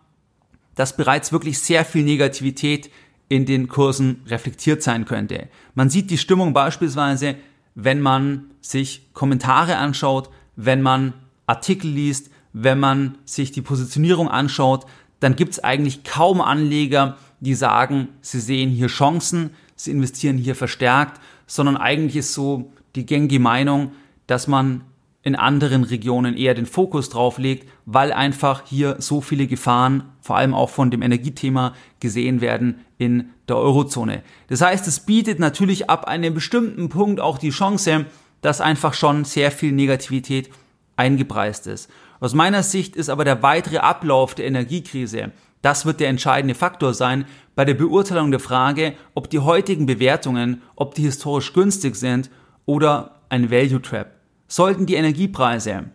dass 0.75 0.97
bereits 0.97 1.31
wirklich 1.31 1.59
sehr 1.59 1.85
viel 1.85 2.03
Negativität 2.03 2.91
in 3.29 3.45
den 3.45 3.69
Kursen 3.69 4.21
reflektiert 4.27 4.83
sein 4.83 5.05
könnte. 5.05 5.47
Man 5.75 5.89
sieht 5.89 6.11
die 6.11 6.17
Stimmung 6.17 6.51
beispielsweise, 6.51 7.35
wenn 7.73 8.01
man 8.01 8.51
sich 8.59 9.13
Kommentare 9.13 9.77
anschaut 9.77 10.29
wenn 10.55 10.81
man 10.81 11.13
Artikel 11.45 11.89
liest, 11.89 12.29
wenn 12.53 12.79
man 12.79 13.17
sich 13.25 13.51
die 13.51 13.61
Positionierung 13.61 14.29
anschaut, 14.29 14.85
dann 15.19 15.35
gibt 15.35 15.53
es 15.53 15.63
eigentlich 15.63 16.03
kaum 16.03 16.41
Anleger, 16.41 17.17
die 17.39 17.55
sagen, 17.55 18.09
sie 18.21 18.39
sehen 18.39 18.69
hier 18.69 18.87
Chancen, 18.87 19.51
sie 19.75 19.91
investieren 19.91 20.37
hier 20.37 20.55
verstärkt, 20.55 21.19
sondern 21.47 21.77
eigentlich 21.77 22.17
ist 22.17 22.33
so 22.33 22.71
die 22.95 23.05
gängige 23.05 23.39
Meinung, 23.39 23.91
dass 24.27 24.47
man 24.47 24.83
in 25.23 25.35
anderen 25.35 25.83
Regionen 25.83 26.35
eher 26.35 26.53
den 26.53 26.65
Fokus 26.65 27.09
drauf 27.09 27.37
legt, 27.37 27.67
weil 27.85 28.11
einfach 28.11 28.63
hier 28.65 28.97
so 28.99 29.21
viele 29.21 29.47
Gefahren, 29.47 30.03
vor 30.21 30.35
allem 30.35 30.53
auch 30.53 30.69
von 30.69 30.91
dem 30.91 31.01
Energiethema, 31.01 31.73
gesehen 32.01 32.41
werden 32.41 32.81
in 32.97 33.29
der 33.47 33.55
Eurozone. 33.57 34.21
Das 34.49 34.61
heißt, 34.61 34.85
es 34.87 34.99
bietet 34.99 35.39
natürlich 35.39 35.89
ab 35.89 36.05
einem 36.05 36.33
bestimmten 36.33 36.89
Punkt 36.89 37.21
auch 37.21 37.37
die 37.37 37.51
Chance, 37.51 38.05
dass 38.41 38.59
einfach 38.59 38.93
schon 38.93 39.23
sehr 39.23 39.51
viel 39.51 39.71
Negativität 39.71 40.49
eingepreist 40.95 41.67
ist. 41.67 41.89
Aus 42.19 42.33
meiner 42.33 42.63
Sicht 42.63 42.95
ist 42.95 43.09
aber 43.09 43.25
der 43.25 43.43
weitere 43.43 43.77
Ablauf 43.77 44.35
der 44.35 44.45
Energiekrise, 44.45 45.31
das 45.61 45.85
wird 45.85 45.99
der 45.99 46.09
entscheidende 46.09 46.55
Faktor 46.55 46.93
sein 46.93 47.25
bei 47.55 47.63
der 47.65 47.73
Beurteilung 47.73 48.31
der 48.31 48.39
Frage, 48.41 48.95
ob 49.13 49.29
die 49.29 49.39
heutigen 49.39 49.85
Bewertungen, 49.85 50.61
ob 50.75 50.93
die 50.93 51.03
historisch 51.03 51.53
günstig 51.53 51.95
sind 51.95 52.29
oder 52.65 53.21
ein 53.29 53.49
Value 53.49 53.81
Trap. 53.81 54.11
Sollten 54.47 54.85
die 54.85 54.95
Energiepreise, 54.95 55.85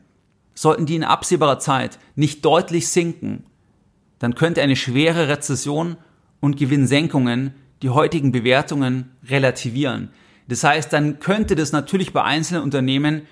sollten 0.54 0.86
die 0.86 0.96
in 0.96 1.04
absehbarer 1.04 1.58
Zeit 1.58 1.98
nicht 2.16 2.44
deutlich 2.44 2.88
sinken, 2.88 3.44
dann 4.18 4.34
könnte 4.34 4.62
eine 4.62 4.74
schwere 4.74 5.28
Rezession 5.28 5.96
und 6.40 6.56
Gewinnsenkungen 6.56 7.54
die 7.82 7.90
heutigen 7.90 8.32
Bewertungen 8.32 9.10
relativieren. 9.28 10.10
Das 10.48 10.64
heißt, 10.64 10.92
dann 10.92 11.20
könnte 11.20 11.54
das 11.54 11.72
natürlich 11.72 12.12
bei 12.12 12.24
einzelnen 12.24 12.62
Unternehmen, 12.62 13.22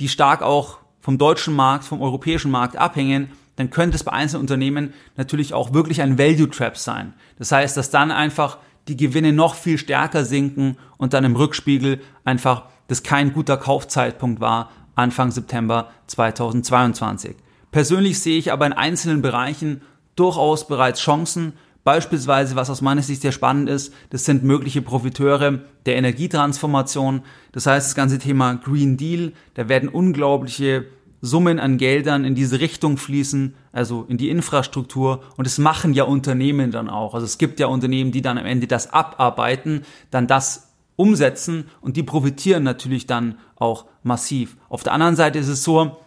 die 0.00 0.08
stark 0.08 0.42
auch 0.42 0.78
vom 1.00 1.18
deutschen 1.18 1.54
Markt, 1.54 1.84
vom 1.84 2.02
europäischen 2.02 2.50
Markt 2.50 2.76
abhängen, 2.76 3.30
dann 3.56 3.70
könnte 3.70 3.96
es 3.96 4.04
bei 4.04 4.12
einzelnen 4.12 4.42
Unternehmen 4.42 4.94
natürlich 5.16 5.54
auch 5.54 5.72
wirklich 5.72 6.02
ein 6.02 6.18
Value 6.18 6.50
Trap 6.50 6.76
sein. 6.76 7.14
Das 7.38 7.52
heißt, 7.52 7.76
dass 7.76 7.90
dann 7.90 8.10
einfach 8.10 8.58
die 8.88 8.96
Gewinne 8.96 9.32
noch 9.32 9.54
viel 9.54 9.78
stärker 9.78 10.24
sinken 10.24 10.76
und 10.98 11.12
dann 11.12 11.24
im 11.24 11.36
Rückspiegel 11.36 12.00
einfach 12.24 12.64
das 12.88 13.02
kein 13.02 13.32
guter 13.32 13.56
Kaufzeitpunkt 13.56 14.40
war, 14.40 14.70
Anfang 14.94 15.30
September 15.30 15.90
2022. 16.06 17.36
Persönlich 17.70 18.20
sehe 18.20 18.38
ich 18.38 18.52
aber 18.52 18.66
in 18.66 18.72
einzelnen 18.72 19.22
Bereichen 19.22 19.82
durchaus 20.16 20.68
bereits 20.68 21.00
Chancen. 21.00 21.54
Beispielsweise, 21.84 22.56
was 22.56 22.70
aus 22.70 22.80
meiner 22.80 23.02
Sicht 23.02 23.22
sehr 23.22 23.32
spannend 23.32 23.68
ist, 23.68 23.92
das 24.08 24.24
sind 24.24 24.42
mögliche 24.42 24.80
Profiteure 24.80 25.60
der 25.84 25.96
Energietransformation. 25.96 27.22
Das 27.52 27.66
heißt, 27.66 27.88
das 27.88 27.94
ganze 27.94 28.18
Thema 28.18 28.54
Green 28.54 28.96
Deal, 28.96 29.32
da 29.52 29.68
werden 29.68 29.90
unglaubliche 29.90 30.86
Summen 31.20 31.58
an 31.58 31.76
Geldern 31.76 32.24
in 32.24 32.34
diese 32.34 32.60
Richtung 32.60 32.96
fließen, 32.96 33.54
also 33.72 34.04
in 34.08 34.16
die 34.16 34.30
Infrastruktur. 34.30 35.22
Und 35.36 35.46
es 35.46 35.58
machen 35.58 35.92
ja 35.92 36.04
Unternehmen 36.04 36.70
dann 36.70 36.88
auch. 36.88 37.14
Also 37.14 37.26
es 37.26 37.36
gibt 37.36 37.60
ja 37.60 37.66
Unternehmen, 37.66 38.12
die 38.12 38.22
dann 38.22 38.38
am 38.38 38.46
Ende 38.46 38.66
das 38.66 38.92
abarbeiten, 38.92 39.82
dann 40.10 40.26
das 40.26 40.70
umsetzen 40.96 41.64
und 41.80 41.96
die 41.96 42.02
profitieren 42.02 42.62
natürlich 42.62 43.06
dann 43.06 43.36
auch 43.56 43.86
massiv. 44.02 44.56
Auf 44.68 44.82
der 44.84 44.92
anderen 44.92 45.16
Seite 45.16 45.38
ist 45.38 45.48
es 45.48 45.64
so, 45.64 45.98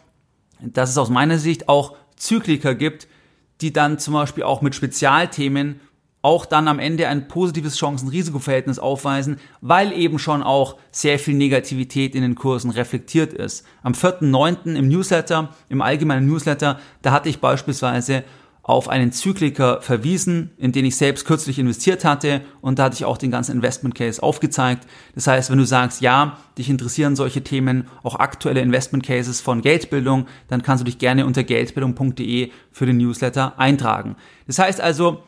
dass 0.61 0.89
es 0.89 0.97
aus 0.97 1.09
meiner 1.09 1.37
Sicht 1.37 1.69
auch 1.69 1.95
Zykliker 2.15 2.73
gibt, 2.73 3.07
die 3.61 3.73
dann 3.73 3.99
zum 3.99 4.13
Beispiel 4.13 4.43
auch 4.43 4.61
mit 4.61 4.75
Spezialthemen 4.75 5.79
auch 6.21 6.45
dann 6.45 6.67
am 6.67 6.79
Ende 6.79 7.07
ein 7.07 7.27
positives 7.27 7.77
Chancen-Risiko-Verhältnis 7.77 8.79
aufweisen, 8.79 9.39
weil 9.61 9.93
eben 9.93 10.19
schon 10.19 10.43
auch 10.43 10.77
sehr 10.91 11.19
viel 11.19 11.35
Negativität 11.35 12.15
in 12.15 12.21
den 12.21 12.35
Kursen 12.35 12.71
reflektiert 12.71 13.33
ist. 13.33 13.65
Am 13.83 13.93
4.9. 13.93 14.75
im 14.75 14.89
Newsletter, 14.89 15.55
im 15.69 15.81
allgemeinen 15.81 16.27
Newsletter, 16.27 16.79
da 17.01 17.11
hatte 17.11 17.29
ich 17.29 17.39
beispielsweise 17.39 18.23
auf 18.67 18.89
einen 18.89 19.13
Zykliker 19.13 19.81
verwiesen, 19.81 20.51
in 20.57 20.73
den 20.73 20.83
ich 20.83 20.97
selbst 20.97 21.25
kürzlich 21.25 21.57
investiert 21.57 22.03
hatte 22.03 22.41
und 22.59 22.77
da 22.77 22.83
hatte 22.83 22.95
ich 22.95 23.05
auch 23.05 23.17
den 23.17 23.31
ganzen 23.31 23.53
Investment 23.53 23.95
Case 23.95 24.21
aufgezeigt. 24.21 24.85
Das 25.15 25.25
heißt, 25.25 25.49
wenn 25.49 25.57
du 25.57 25.65
sagst, 25.65 26.01
ja, 26.01 26.37
dich 26.57 26.69
interessieren 26.69 27.15
solche 27.15 27.41
Themen, 27.41 27.87
auch 28.03 28.15
aktuelle 28.15 28.59
Investment 28.59 29.05
Cases 29.05 29.39
von 29.39 29.61
Geldbildung, 29.61 30.27
dann 30.49 30.63
kannst 30.63 30.81
du 30.81 30.85
dich 30.85 30.97
gerne 30.97 31.25
unter 31.25 31.45
geldbildung.de 31.45 32.51
für 32.73 32.85
den 32.85 32.97
Newsletter 32.97 33.57
eintragen. 33.57 34.17
Das 34.47 34.59
heißt 34.59 34.81
also, 34.81 35.23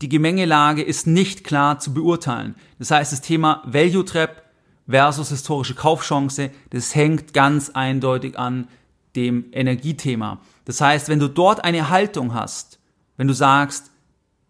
die 0.00 0.08
Gemengelage 0.08 0.80
ist 0.80 1.06
nicht 1.06 1.44
klar 1.44 1.80
zu 1.80 1.92
beurteilen. 1.92 2.54
Das 2.78 2.90
heißt, 2.90 3.12
das 3.12 3.20
Thema 3.20 3.62
Value 3.66 4.06
Trap 4.06 4.44
versus 4.88 5.28
historische 5.28 5.74
Kaufchance, 5.74 6.50
das 6.70 6.94
hängt 6.94 7.34
ganz 7.34 7.68
eindeutig 7.68 8.38
an 8.38 8.66
dem 9.14 9.46
Energiethema. 9.52 10.40
Das 10.64 10.80
heißt, 10.80 11.10
wenn 11.10 11.18
du 11.18 11.28
dort 11.28 11.64
eine 11.64 11.90
Haltung 11.90 12.32
hast, 12.32 12.77
wenn 13.18 13.28
du 13.28 13.34
sagst, 13.34 13.90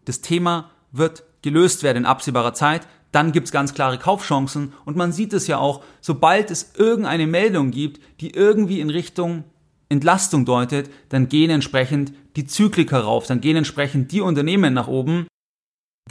das 0.05 0.21
Thema 0.21 0.71
wird 0.93 1.23
gelöst 1.41 1.83
werden 1.83 1.97
in 1.97 2.05
absehbarer 2.05 2.53
Zeit, 2.53 2.87
dann 3.11 3.31
gibt's 3.31 3.51
ganz 3.51 3.73
klare 3.73 3.97
Kaufchancen 3.97 4.73
und 4.85 4.95
man 4.95 5.11
sieht 5.11 5.33
es 5.33 5.47
ja 5.47 5.57
auch, 5.57 5.83
sobald 5.99 6.51
es 6.51 6.75
irgendeine 6.77 7.27
Meldung 7.27 7.71
gibt, 7.71 7.99
die 8.21 8.31
irgendwie 8.31 8.79
in 8.79 8.89
Richtung 8.89 9.43
Entlastung 9.89 10.45
deutet, 10.45 10.89
dann 11.09 11.27
gehen 11.27 11.49
entsprechend 11.49 12.13
die 12.35 12.45
Zykliker 12.45 12.99
rauf, 12.99 13.25
dann 13.25 13.41
gehen 13.41 13.57
entsprechend 13.57 14.11
die 14.11 14.21
Unternehmen 14.21 14.73
nach 14.73 14.87
oben, 14.87 15.25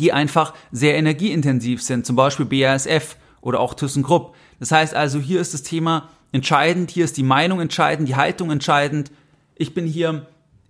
die 0.00 0.12
einfach 0.12 0.52
sehr 0.72 0.96
energieintensiv 0.96 1.82
sind, 1.82 2.04
zum 2.04 2.16
Beispiel 2.16 2.46
BASF 2.46 3.16
oder 3.40 3.60
auch 3.60 3.74
ThyssenKrupp. 3.74 4.34
Das 4.58 4.72
heißt 4.72 4.94
also, 4.94 5.20
hier 5.20 5.40
ist 5.40 5.54
das 5.54 5.62
Thema 5.62 6.08
entscheidend, 6.32 6.90
hier 6.90 7.04
ist 7.04 7.16
die 7.16 7.22
Meinung 7.22 7.60
entscheidend, 7.60 8.08
die 8.08 8.16
Haltung 8.16 8.50
entscheidend. 8.50 9.12
Ich 9.54 9.74
bin 9.74 9.86
hier 9.86 10.26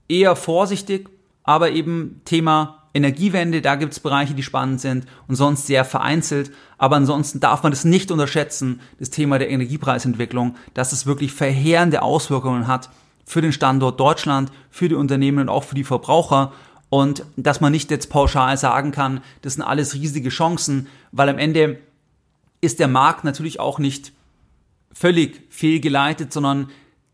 eher 0.08 0.36
vorsichtig, 0.36 1.08
aber 1.48 1.70
eben 1.70 2.20
Thema 2.26 2.82
Energiewende, 2.92 3.62
da 3.62 3.76
gibt 3.76 3.94
es 3.94 4.00
Bereiche, 4.00 4.34
die 4.34 4.42
spannend 4.42 4.82
sind 4.82 5.06
und 5.28 5.36
sonst 5.36 5.66
sehr 5.66 5.86
vereinzelt. 5.86 6.50
Aber 6.76 6.96
ansonsten 6.96 7.40
darf 7.40 7.62
man 7.62 7.72
das 7.72 7.86
nicht 7.86 8.10
unterschätzen, 8.10 8.82
das 8.98 9.08
Thema 9.08 9.38
der 9.38 9.48
Energiepreisentwicklung, 9.48 10.56
dass 10.74 10.92
es 10.92 11.06
wirklich 11.06 11.32
verheerende 11.32 12.02
Auswirkungen 12.02 12.66
hat 12.66 12.90
für 13.24 13.40
den 13.40 13.54
Standort 13.54 13.98
Deutschland, 13.98 14.52
für 14.70 14.90
die 14.90 14.94
Unternehmen 14.94 15.38
und 15.38 15.48
auch 15.48 15.64
für 15.64 15.74
die 15.74 15.84
Verbraucher. 15.84 16.52
Und 16.90 17.24
dass 17.36 17.62
man 17.62 17.72
nicht 17.72 17.90
jetzt 17.90 18.10
pauschal 18.10 18.58
sagen 18.58 18.90
kann, 18.90 19.22
das 19.40 19.54
sind 19.54 19.62
alles 19.62 19.94
riesige 19.94 20.28
Chancen, 20.28 20.86
weil 21.12 21.30
am 21.30 21.38
Ende 21.38 21.78
ist 22.60 22.78
der 22.78 22.88
Markt 22.88 23.24
natürlich 23.24 23.58
auch 23.58 23.78
nicht 23.78 24.12
völlig 24.92 25.40
fehlgeleitet, 25.48 26.30
sondern 26.30 26.68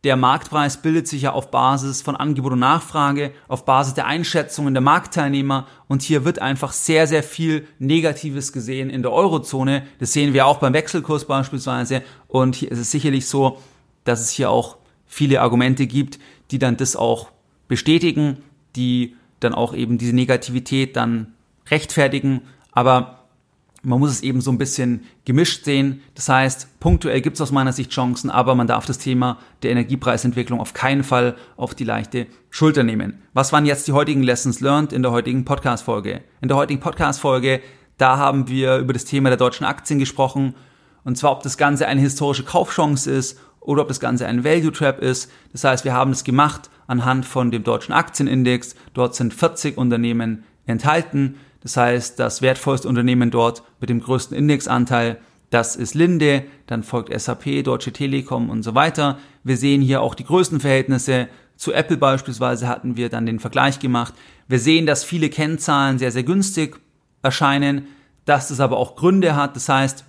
der 0.05 0.17
Marktpreis 0.17 0.83
bildet 0.83 1.09
sich 1.09 1.23
ja 1.23 1.33
auf 1.33 1.51
Basis 1.51 2.03
von 2.03 2.15
Angebot 2.15 2.53
und 2.53 2.59
Nachfrage, 2.59 3.33
auf 3.49 3.65
Basis 3.65 3.95
der 3.95 4.07
Einschätzungen 4.07 4.75
der 4.75 4.83
Marktteilnehmer 4.83 5.67
und 5.89 6.03
hier 6.03 6.27
wird 6.27 6.41
einfach 6.41 6.73
sehr, 6.73 7.07
sehr 7.07 7.23
viel 7.23 7.67
Negatives 7.79 8.53
gesehen 8.53 8.91
in 8.91 9.03
der 9.03 9.13
Eurozone. 9.13 9.87
Das 9.99 10.13
sehen 10.13 10.35
wir 10.35 10.47
auch 10.47 10.59
beim 10.59 10.75
Wechselkurs 10.75 11.25
beispielsweise 11.25 12.03
und 12.29 12.55
hier 12.55 12.71
ist 12.71 12.79
es 12.79 12.91
sicherlich 12.91 13.27
so, 13.27 13.59
dass 14.05 14.21
es 14.21 14.31
hier 14.31 14.51
auch 14.51 14.77
viele 15.07 15.41
Argumente 15.41 15.87
gibt, 15.87 16.19
die 16.51 16.59
dann 16.59 16.77
das 16.77 16.97
auch 16.97 17.31
bestätigen, 17.67 18.39
die 18.77 19.17
dann 19.41 19.55
auch 19.55 19.75
eben 19.75 19.97
diese 19.97 20.15
Negativität 20.15 20.97
dann 20.97 21.33
rechtfertigen. 21.71 22.43
Aber 22.73 23.24
man 23.85 24.01
muss 24.01 24.11
es 24.11 24.23
eben 24.23 24.41
so 24.41 24.51
ein 24.51 24.59
bisschen 24.59 25.05
gemischt 25.25 25.65
sehen. 25.65 26.01
Das 26.15 26.29
heißt, 26.29 26.81
punktuell 26.81 27.21
gibt 27.21 27.37
es 27.37 27.41
aus 27.41 27.53
meiner 27.53 27.73
Sicht 27.73 27.91
Chancen, 27.91 28.31
aber 28.31 28.55
man 28.55 28.67
darf 28.67 28.87
das 28.87 28.99
Thema 28.99 29.39
der 29.63 29.71
Energiepreisentwicklung 29.73 30.61
auf 30.61 30.75
keinen 30.75 31.05
Fall 31.05 31.37
auf 31.57 31.75
die 31.75 31.85
leichte 31.85 32.27
Schulter 32.51 32.83
nehmen. 32.83 33.23
Was 33.35 33.53
waren 33.53 33.67
jetzt 33.67 33.87
die 33.87 33.93
heutigen 33.93 34.23
Lessons 34.23 34.61
learned 34.61 34.93
in 34.93 35.03
der 35.03 35.13
heutigen 35.13 35.45
Podcast-Folge? 35.45 36.23
In 36.41 36.49
der 36.49 36.57
heutigen 36.57 36.81
Podcast-Folge, 36.81 37.61
da 37.99 38.17
haben 38.17 38.49
wir 38.49 38.79
über 38.79 38.93
das 38.93 39.05
Thema 39.05 39.29
der 39.29 39.39
deutschen 39.39 39.67
Aktien 39.67 39.99
gesprochen. 39.99 40.55
Und 41.05 41.19
zwar, 41.19 41.33
ob 41.33 41.43
das 41.43 41.59
Ganze 41.59 41.87
eine 41.87 42.01
historische 42.01 42.45
Kaufchance 42.45 43.11
ist 43.11 43.39
oder 43.61 43.83
ob 43.83 43.89
das 43.89 44.01
Ganze 44.01 44.27
ein 44.27 44.45
Value 44.45 44.73
Trap 44.73 45.01
ist. 45.01 45.31
Das 45.53 45.65
heißt, 45.65 45.85
wir 45.85 45.93
haben 45.93 46.13
es 46.13 46.25
gemacht 46.25 46.71
anhand 46.87 47.27
von 47.27 47.51
dem 47.51 47.65
deutschen 47.65 47.93
Aktienindex. 47.93 48.75
Dort 48.95 49.15
sind 49.15 49.35
40 49.35 49.77
Unternehmen 49.77 50.45
enthalten. 50.67 51.37
Das 51.65 51.77
heißt, 51.77 52.21
das 52.21 52.43
wertvollste 52.43 52.87
Unternehmen 52.87 53.33
dort 53.33 53.65
mit 53.81 53.91
dem 53.91 54.01
größten 54.01 54.37
Indexanteil, 54.37 55.19
das 55.51 55.77
ist 55.77 55.95
Linde, 55.95 56.45
dann 56.67 56.83
folgt 56.83 57.19
SAP, 57.19 57.65
Deutsche 57.65 57.93
Telekom 57.93 58.51
und 58.51 58.63
so 58.63 58.75
weiter. 58.75 59.19
Wir 59.45 59.57
sehen 59.57 59.81
hier 59.83 60.03
auch 60.03 60.15
die 60.15 60.25
Größenverhältnisse. 60.25 61.29
Zu 61.57 61.73
Apple 61.73 61.97
beispielsweise 61.97 62.69
hatten 62.69 62.97
wir 62.97 63.09
dann 63.09 63.27
den 63.27 63.41
Vergleich 63.41 63.79
gemacht. 63.79 64.15
Wir 64.47 64.59
sehen, 64.59 64.85
dass 64.85 65.05
viele 65.05 65.31
Kennzahlen 65.31 65.99
sehr, 65.99 66.11
sehr 66.11 66.25
günstig 66.25 66.81
erscheinen, 67.23 67.87
dass 68.25 68.49
das 68.49 68.61
aber 68.61 68.77
auch 68.77 68.97
Gründe 68.97 69.37
hat. 69.37 69.57
Das 69.57 69.69
heißt, 69.69 70.05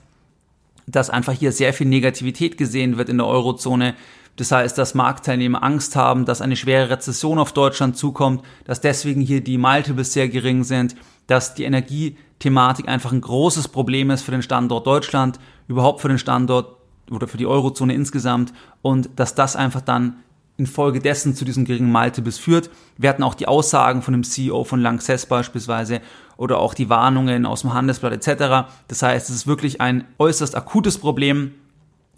dass 0.88 1.10
einfach 1.10 1.34
hier 1.34 1.52
sehr 1.52 1.74
viel 1.74 1.88
Negativität 1.88 2.58
gesehen 2.58 2.98
wird 2.98 3.10
in 3.10 3.18
der 3.18 3.28
Eurozone. 3.28 3.96
Das 4.36 4.52
heißt, 4.52 4.78
dass 4.78 4.96
Marktteilnehmer 4.96 5.64
Angst 5.64 5.96
haben, 5.96 6.26
dass 6.26 6.42
eine 6.42 6.58
schwere 6.58 6.90
Rezession 6.90 7.40
auf 7.40 7.54
Deutschland 7.54 7.96
zukommt, 7.96 8.44
dass 8.66 8.82
deswegen 8.82 9.22
hier 9.22 9.42
die 9.42 9.58
Multiples 9.58 10.12
sehr 10.12 10.28
gering 10.28 10.64
sind, 10.64 10.96
dass 11.28 11.56
die 11.56 11.64
Energiethematik 11.64 12.88
einfach 12.88 13.12
ein 13.12 13.22
großes 13.22 13.68
Problem 13.68 14.12
ist 14.12 14.22
für 14.22 14.32
den 14.32 14.42
Standort 14.42 14.86
Deutschland, 14.88 15.40
überhaupt 15.68 16.02
für 16.02 16.08
den 16.08 16.20
Standort 16.20 16.76
oder 17.12 17.28
für 17.28 17.38
die 17.38 17.48
Eurozone 17.48 17.94
insgesamt 17.94 18.54
und 18.82 19.10
dass 19.16 19.36
das 19.36 19.56
einfach 19.56 19.82
dann 19.82 20.18
infolgedessen 20.58 21.36
zu 21.36 21.44
diesem 21.44 21.66
geringen 21.66 21.92
Multiples 21.92 22.38
führt. 22.38 22.70
Wir 22.98 23.10
hatten 23.10 23.24
auch 23.24 23.34
die 23.34 23.48
Aussagen 23.48 24.02
von 24.02 24.14
dem 24.14 24.24
CEO 24.24 24.64
von 24.64 24.80
Lanxess 24.80 25.26
beispielsweise 25.26 26.02
oder 26.38 26.60
auch 26.60 26.74
die 26.74 26.90
Warnungen 26.90 27.46
aus 27.46 27.62
dem 27.62 27.74
Handelsblatt 27.74 28.14
etc. 28.14 28.70
Das 28.88 29.02
heißt, 29.02 29.30
es 29.30 29.36
ist 29.36 29.48
wirklich 29.48 29.82
ein 29.82 30.06
äußerst 30.18 30.56
akutes 30.56 30.98
Problem 30.98 31.52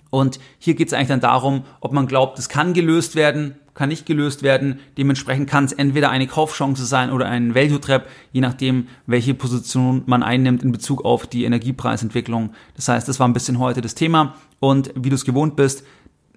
und 0.10 0.40
hier 0.60 0.76
geht 0.76 0.88
es 0.88 0.94
eigentlich 0.94 1.08
dann 1.08 1.20
darum, 1.20 1.64
ob 1.82 1.92
man 1.92 2.08
glaubt, 2.08 2.40
es 2.40 2.50
kann 2.50 2.74
gelöst 2.74 3.16
werden, 3.16 3.56
kann 3.78 3.90
nicht 3.90 4.06
gelöst 4.06 4.44
werden. 4.44 4.80
Dementsprechend 4.98 5.50
kann 5.50 5.66
es 5.66 5.72
entweder 5.72 6.10
eine 6.10 6.28
Kaufchance 6.28 6.86
sein 6.86 7.12
oder 7.12 7.28
ein 7.28 7.56
Value 7.56 7.80
Trap, 7.80 8.08
je 8.32 8.42
nachdem, 8.42 8.88
welche 9.06 9.34
Position 9.34 10.04
man 10.08 10.24
einnimmt 10.24 10.64
in 10.64 10.72
Bezug 10.72 11.06
auf 11.06 11.28
die 11.28 11.46
Energiepreisentwicklung. 11.46 12.54
Das 12.76 12.88
heißt, 12.88 13.08
das 13.08 13.20
war 13.20 13.28
ein 13.28 13.34
bisschen 13.34 13.60
heute 13.60 13.82
das 13.82 13.96
Thema. 13.96 14.36
Und 14.60 14.92
wie 14.96 15.10
du 15.10 15.16
es 15.16 15.26
gewohnt 15.26 15.56
bist, 15.56 15.84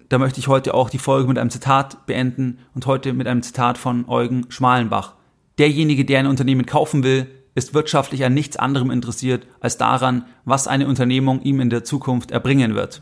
da 0.07 0.19
möchte 0.19 0.39
ich 0.39 0.47
heute 0.47 0.73
auch 0.73 0.89
die 0.89 0.99
Folge 0.99 1.27
mit 1.27 1.39
einem 1.39 1.49
Zitat 1.49 2.05
beenden 2.05 2.59
und 2.75 2.85
heute 2.85 3.13
mit 3.13 3.27
einem 3.27 3.41
Zitat 3.41 3.77
von 3.77 4.07
Eugen 4.07 4.45
Schmalenbach. 4.49 5.13
Derjenige, 5.57 6.05
der 6.05 6.19
ein 6.19 6.27
Unternehmen 6.27 6.65
kaufen 6.65 7.03
will, 7.03 7.27
ist 7.55 7.73
wirtschaftlich 7.73 8.23
an 8.23 8.33
nichts 8.33 8.57
anderem 8.57 8.91
interessiert 8.91 9.47
als 9.59 9.77
daran, 9.77 10.25
was 10.45 10.67
eine 10.67 10.87
Unternehmung 10.87 11.41
ihm 11.41 11.59
in 11.59 11.69
der 11.69 11.83
Zukunft 11.83 12.31
erbringen 12.31 12.75
wird. 12.75 13.01